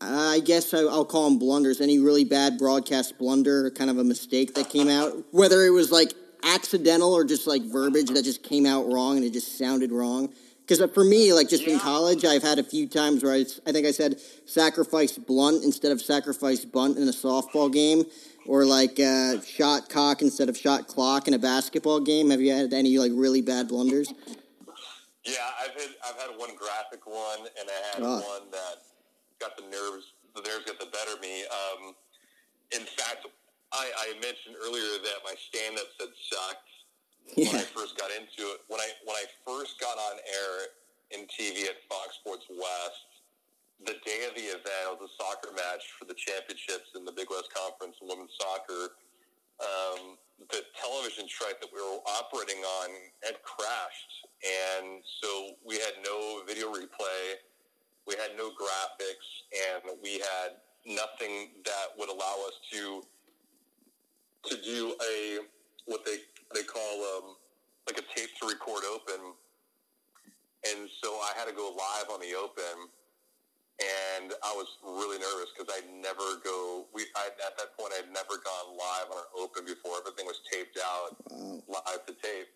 [0.02, 1.82] I guess I'll call them blunders.
[1.82, 5.92] Any really bad broadcast blunder, kind of a mistake that came out, whether it was
[5.92, 6.14] like
[6.44, 10.34] accidental or just like verbiage that just came out wrong and it just sounded wrong.
[10.70, 13.72] Because for me, like just in college, I've had a few times where I, I
[13.72, 18.06] think I said sacrifice blunt instead of sacrifice bunt in a softball game,
[18.46, 22.30] or like uh, shot cock instead of shot clock in a basketball game.
[22.30, 24.14] Have you had any like really bad blunders?
[25.26, 28.22] Yeah, I've had I've had one graphic one, and I had Oh.
[28.22, 28.76] one that
[29.40, 30.14] got the nerves.
[30.36, 31.46] The nerves got the better of me.
[31.50, 31.96] Um,
[32.80, 33.26] in fact,
[33.74, 36.69] I, I mentioned earlier that my stand-up had sucked
[37.36, 38.60] when I first got into it.
[38.68, 40.54] When I when I first got on air
[41.12, 43.10] in TV at Fox Sports West,
[43.86, 47.30] the day of the event was a soccer match for the championships in the Big
[47.30, 48.96] West Conference in women's soccer.
[49.60, 50.16] Um,
[50.52, 52.90] the television track that we were operating on
[53.24, 57.36] had crashed, and so we had no video replay,
[58.08, 63.04] we had no graphics, and we had nothing that would allow us to
[64.48, 65.40] to do a
[65.86, 66.18] what they
[66.54, 67.36] they call um,
[67.88, 69.34] like a tape to record open.
[70.68, 72.92] And so I had to go live on the open,
[73.80, 76.84] and I was really nervous because I'd never go.
[76.92, 80.04] We I, at that point I'd never gone live on an open before.
[80.04, 82.52] Everything was taped out, live to tape.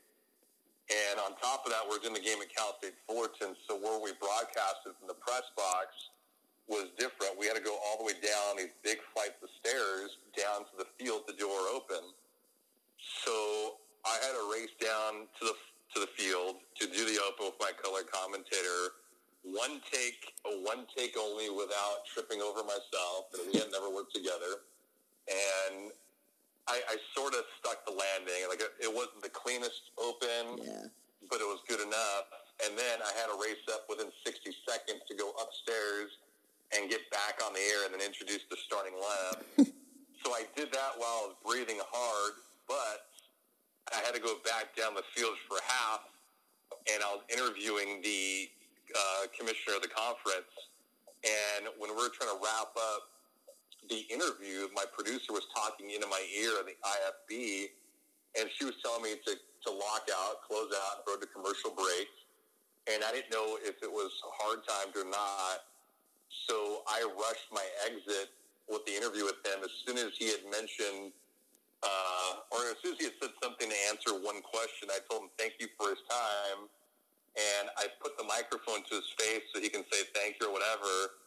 [0.91, 4.03] And on top of that, we're doing the game at Cal State Fullerton, so where
[4.03, 6.11] we broadcasted from the press box
[6.67, 7.39] was different.
[7.39, 10.73] We had to go all the way down these big flights of stairs down to
[10.75, 12.03] the field to do our open.
[13.23, 13.72] So
[14.13, 15.55] I had a race down to the
[15.93, 18.97] to the field to do the open with my color commentator.
[19.43, 23.29] One take, a one take only, without tripping over myself.
[23.37, 24.65] And we had never worked together.
[25.29, 25.91] And
[26.67, 28.49] I, I sort of stuck the landing.
[28.49, 30.65] Like it, it wasn't the cleanest open,
[31.29, 32.25] but it was good enough.
[32.65, 36.09] And then I had a race up within 60 seconds to go upstairs
[36.73, 39.69] and get back on the air and then introduce the starting lineup.
[40.25, 42.33] so I did that while I was breathing hard,
[42.65, 43.12] but
[43.91, 46.07] I had to go back down the field for half,
[46.87, 48.47] and I was interviewing the
[48.95, 50.51] uh, commissioner of the conference.
[51.23, 53.11] And when we were trying to wrap up
[53.89, 57.71] the interview, my producer was talking into my ear on the IFB,
[58.39, 62.07] and she was telling me to, to lock out, close out, go to commercial break.
[62.87, 65.63] And I didn't know if it was hard timed or not.
[66.47, 68.31] So I rushed my exit
[68.67, 71.11] with the interview with him as soon as he had mentioned
[71.83, 75.27] uh, or as soon as he had said something to answer one question, I told
[75.27, 76.67] him thank you for his time,
[77.35, 80.53] and I put the microphone to his face so he can say thank you or
[80.53, 81.19] whatever.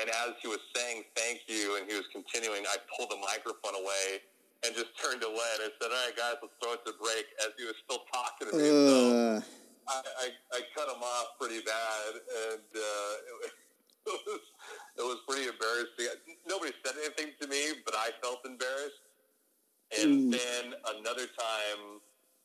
[0.00, 3.78] And as he was saying thank you and he was continuing, I pulled the microphone
[3.78, 4.22] away
[4.66, 7.26] and just turned away and I said, "All right, guys, let's throw it to break."
[7.46, 8.98] As he was still talking to me, so
[9.86, 13.12] Uh, I, I, I cut him off pretty bad, and uh,
[14.16, 14.44] it was
[14.96, 16.08] it was pretty embarrassing.
[16.48, 19.03] Nobody said anything to me, but I felt embarrassed.
[20.00, 22.00] And then another time,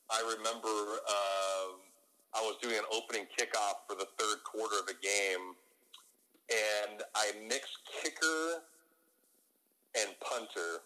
[0.10, 1.80] I remember um,
[2.34, 5.56] I was doing an opening kickoff for the third quarter of a game,
[6.50, 8.62] and I mixed kicker
[10.00, 10.82] and punter.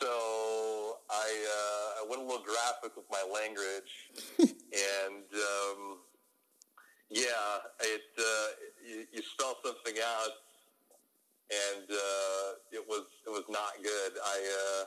[0.00, 1.28] So I
[1.58, 3.92] uh, I went a little graphic with my language,
[4.38, 5.98] and um,
[7.10, 8.46] yeah, it uh,
[8.86, 10.30] you, you spell something out,
[11.48, 14.12] and uh, it was it was not good.
[14.20, 14.82] I uh,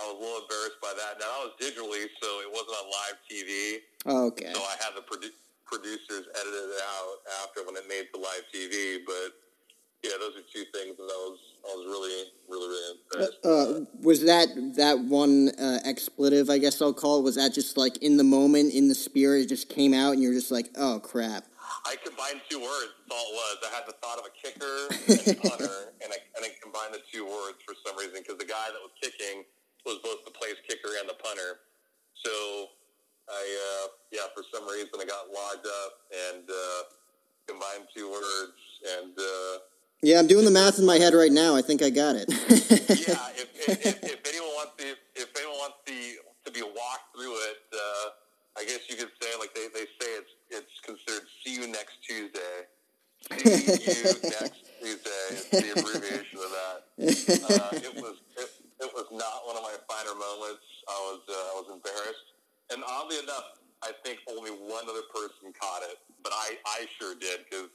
[0.00, 1.18] I was a little embarrassed by that.
[1.18, 3.50] Now that was digitally, so it wasn't on live TV.
[4.06, 4.52] okay.
[4.54, 5.34] So I had the produ-
[5.64, 9.00] producers edit it out after when it made to live TV.
[9.06, 9.34] But
[10.04, 13.38] yeah, those are two things that I was I was really really really impressed.
[13.44, 16.50] Uh, was that that one uh, expletive?
[16.50, 17.22] I guess I'll call it.
[17.22, 20.22] Was that just like in the moment, in the spirit, it just came out, and
[20.22, 21.44] you're just like, oh crap.
[21.88, 22.92] I combined two words.
[23.08, 23.56] That's all it was.
[23.64, 24.76] I had the thought of a kicker
[25.32, 28.44] and punter, and I, and I combined the two words for some reason because the
[28.44, 29.48] guy that was kicking
[29.88, 31.64] was both the place kicker and the punter.
[32.20, 32.76] So
[33.32, 36.80] I, uh, yeah, for some reason I got logged up and uh,
[37.48, 38.60] combined two words.
[39.00, 39.64] And uh,
[40.04, 41.56] Yeah, I'm doing the math in my head right now.
[41.56, 42.28] I think I got it.
[42.28, 45.94] yeah, if, if, if, if anyone wants to, if anyone wants to
[46.44, 48.08] to be walked through it, uh,
[48.58, 52.02] I guess you could say like they, they say it's it's considered "see you next
[52.02, 52.66] Tuesday."
[53.34, 56.78] See you next Tuesday is the abbreviation of that.
[56.98, 58.48] Uh, it was it,
[58.80, 60.62] it was not one of my finer moments.
[60.88, 62.28] I was uh, I was embarrassed,
[62.70, 67.14] and oddly enough, I think only one other person caught it, but I I sure
[67.14, 67.70] did because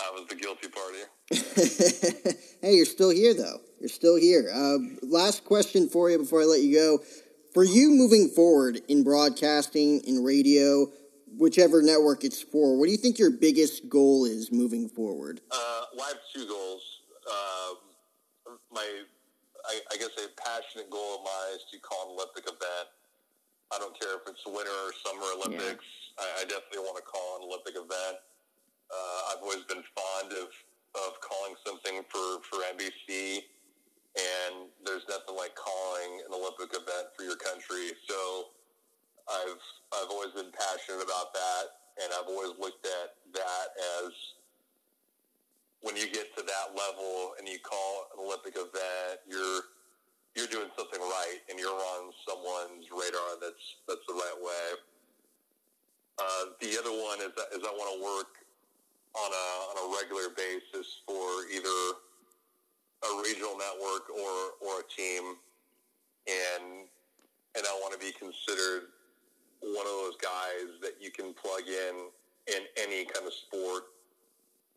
[0.00, 1.04] I was the guilty party.
[2.62, 3.60] hey, you're still here though.
[3.80, 4.50] You're still here.
[4.52, 6.98] Uh, last question for you before I let you go.
[7.52, 10.86] For you moving forward in broadcasting, in radio,
[11.36, 15.40] whichever network it's for, what do you think your biggest goal is moving forward?
[15.50, 16.82] Uh, well, I have two goals.
[17.26, 17.76] Um,
[18.72, 18.86] my,
[19.66, 22.86] I, I guess a passionate goal of mine is to call an Olympic event.
[23.74, 25.86] I don't care if it's winter or summer Olympics.
[26.18, 28.18] I, I definitely want to call an Olympic event.
[28.90, 30.54] Uh, I've always been fond of,
[30.94, 33.42] of calling something for, for NBC,
[34.18, 37.94] and there's nothing like calling an Olympic event for your country.
[38.08, 38.50] So
[39.30, 39.62] I've
[39.94, 41.64] I've always been passionate about that,
[42.02, 43.66] and I've always looked at that
[44.02, 44.10] as
[45.82, 49.62] when you get to that level and you call an Olympic event, you're
[50.34, 54.66] you're doing something right, and you're on someone's radar that's that's the right way.
[56.18, 58.32] Uh, the other one is is I want to work
[59.14, 62.09] on a on a regular basis for either
[63.02, 65.36] a regional network or or a team,
[66.28, 66.86] and
[67.56, 68.92] and I want to be considered
[69.60, 71.94] one of those guys that you can plug in
[72.48, 73.84] in any kind of sport,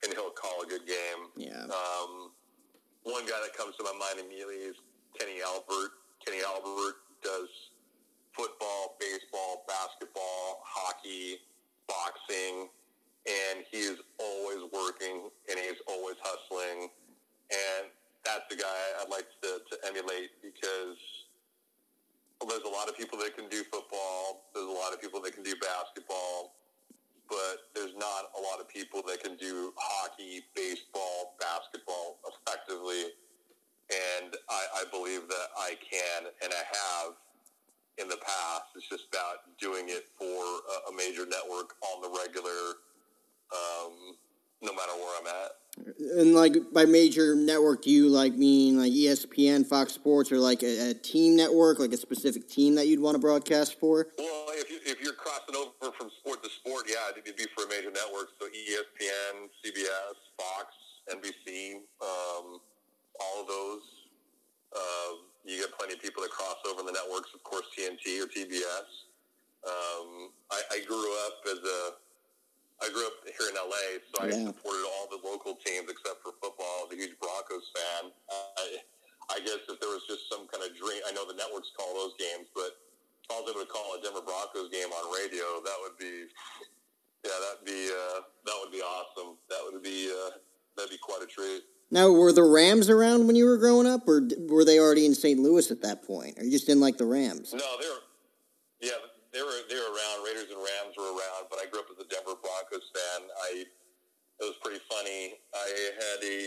[0.03, 1.31] and he'll call a good game.
[1.35, 1.63] Yeah.
[1.63, 2.31] Um,
[3.03, 4.75] one guy that comes to my mind immediately is
[5.19, 5.91] Kenny Albert.
[6.25, 7.49] Kenny Albert does
[8.31, 11.39] football, baseball, basketball, hockey,
[11.87, 12.69] boxing,
[13.27, 16.89] and he is always working and he's always hustling.
[17.51, 17.87] And
[18.25, 20.99] that's the guy I'd like to, to emulate because
[22.39, 24.49] well, there's a lot of people that can do football.
[24.53, 26.55] There's a lot of people that can do basketball,
[27.29, 33.15] but there's not a lot of people that can do hockey, baseball, basketball effectively.
[33.91, 37.15] And I, I believe that I can, and I have
[37.97, 38.75] in the past.
[38.75, 42.79] It's just about doing it for a, a major network on the regular,
[43.53, 44.15] um,
[44.61, 45.62] no matter where I'm at.
[45.75, 50.61] And like by major network, do you like mean like ESPN, Fox Sports, or like
[50.61, 54.07] a, a team network, like a specific team that you'd want to broadcast for?
[54.19, 57.65] Well, if, you, if you're crossing over from sport to sport, yeah, it'd be for
[57.65, 58.29] a major network.
[58.39, 60.75] So ESPN, CBS, Fox,
[61.09, 62.59] NBC, um,
[63.19, 63.81] all of those.
[64.75, 65.13] Uh,
[65.45, 68.27] you get plenty of people that cross over in the networks, of course, TNT or
[68.27, 69.09] TBS.
[69.65, 71.93] Um, I, I grew up as a,
[72.83, 74.51] I grew up here in LA, so I Yeah.
[74.51, 76.67] supported all the local teams except for football.
[76.67, 78.11] I was a huge Broncos fan.
[78.29, 78.83] I,
[79.29, 81.93] I guess if there was just some kind of dream, I know the networks call
[81.95, 82.75] those games, but
[83.23, 86.27] if I was able to call a Denver Broncos game on radio, that would be,
[87.23, 89.37] yeah, that'd be, uh, that would be awesome.
[89.49, 90.31] That would be, uh,
[90.75, 91.63] that'd be quite a treat.
[91.89, 95.15] Now, were the Rams around when you were growing up, or were they already in
[95.15, 95.39] St.
[95.39, 96.37] Louis at that point?
[96.39, 97.53] Or you just didn't like the Rams?
[97.53, 98.01] No, they were,
[98.81, 98.91] yeah,
[99.33, 100.21] they were they were around.
[100.21, 103.25] Raiders and Rams were around, but I grew up as a Denver Broncos fan.
[103.49, 105.41] I it was pretty funny.
[105.51, 105.67] I
[105.97, 106.37] had a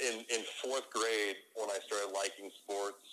[0.00, 3.04] in in fourth grade when I started liking sports.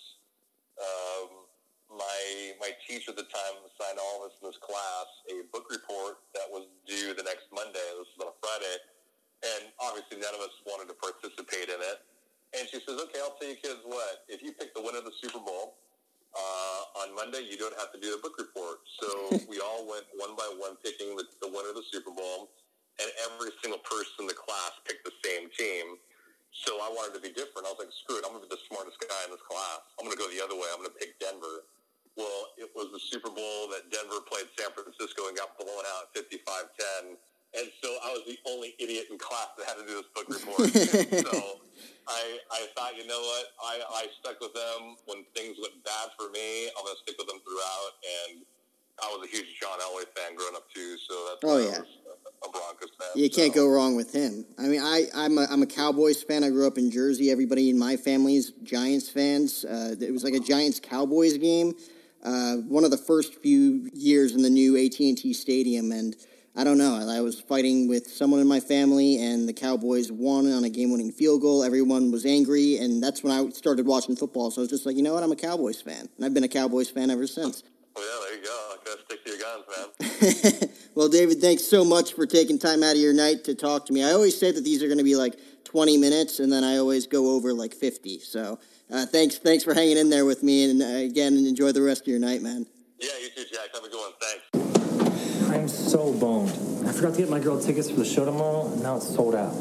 [0.80, 1.44] Um,
[1.92, 5.68] my my teacher at the time assigned all of us in this class a book
[5.68, 7.84] report that was due the next Monday.
[8.00, 8.76] This was on a Friday,
[9.52, 12.00] and obviously none of us wanted to participate in it.
[12.56, 14.24] And she says, "Okay, I'll tell you kids what.
[14.32, 15.76] If you pick the winner of the Super Bowl."
[16.36, 18.86] Uh, on Monday, you don't have to do the book report.
[19.02, 19.08] So
[19.52, 22.54] we all went one by one picking the, the winner of the Super Bowl,
[23.02, 25.98] and every single person in the class picked the same team.
[26.66, 27.70] So I wanted to be different.
[27.70, 29.86] I was like, screw it, I'm going to be the smartest guy in this class.
[29.98, 30.66] I'm going to go the other way.
[30.74, 31.70] I'm going to pick Denver.
[32.18, 36.12] Well, it was the Super Bowl that Denver played San Francisco and got blown out
[36.18, 37.16] 55-10.
[37.56, 40.28] And so I was the only idiot in class that had to do this book
[40.28, 40.68] report.
[41.32, 41.59] so
[42.10, 43.46] I, I thought, you know what?
[43.64, 46.68] I, I stuck with them when things went bad for me.
[46.78, 47.92] I'm going to stick with them throughout.
[48.02, 48.42] And
[49.02, 50.98] I was a huge John Elway fan growing up too.
[51.08, 51.80] So that's Oh, why I yeah.
[51.80, 51.88] was,
[52.42, 53.10] a Broncos fan.
[53.16, 54.46] You can't go wrong with him.
[54.58, 56.44] I mean, I, I'm a, I'm a Cowboys fan.
[56.44, 57.32] I grew up in Jersey.
[57.32, 59.66] Everybody in my family's Giants fans.
[59.66, 61.74] Uh, it was like a Giants Cowboys game.
[62.24, 66.16] Uh, one of the first few years in the new AT&T Stadium, and
[66.56, 66.96] I don't know.
[67.10, 71.12] I was fighting with someone in my family, and the Cowboys won on a game-winning
[71.12, 71.64] field goal.
[71.64, 74.52] Everyone was angry, and that's when I started watching football.
[74.52, 75.24] So I was just like, you know what?
[75.24, 77.64] I'm a Cowboys fan, and I've been a Cowboys fan ever since.
[77.96, 78.76] Well, yeah, there you go.
[78.86, 80.70] Gotta stick to your guns, man.
[80.96, 83.94] well, David, thanks so much for taking time out of your night to talk to
[83.94, 84.04] me.
[84.04, 85.36] I always say that these are going to be like
[85.66, 88.20] 20 minutes, and then I always go over like 50.
[88.20, 88.60] So
[88.92, 92.02] uh, thanks, thanks for hanging in there with me, and uh, again, enjoy the rest
[92.02, 92.66] of your night, man.
[93.00, 93.70] Yeah, you too, Jack.
[93.74, 94.12] Have a good one.
[94.20, 94.69] Thanks.
[95.70, 96.50] I'm so boned.
[96.88, 99.36] I forgot to get my girl tickets for the show tomorrow, and now it's sold
[99.36, 99.54] out.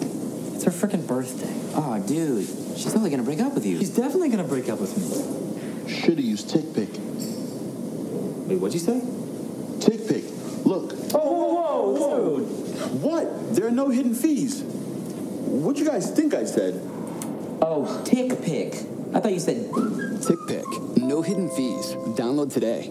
[0.55, 1.53] It's her freaking birthday.
[1.75, 2.47] Oh, dude.
[2.79, 3.79] She's totally gonna break up with you.
[3.79, 5.95] She's definitely gonna break up with me.
[5.95, 6.99] Should've used TickPick.
[8.49, 9.01] Wait, what'd you say?
[9.81, 10.65] TickPick.
[10.65, 10.95] Look.
[11.13, 13.03] Oh, whoa, whoa, dude.
[13.03, 13.55] What?
[13.55, 14.63] There are no hidden fees.
[14.63, 16.81] What'd you guys think I said?
[17.61, 18.75] Oh, Tick Pick.
[19.13, 20.97] I thought you said TickPick.
[20.97, 21.93] No hidden fees.
[22.17, 22.91] Download today.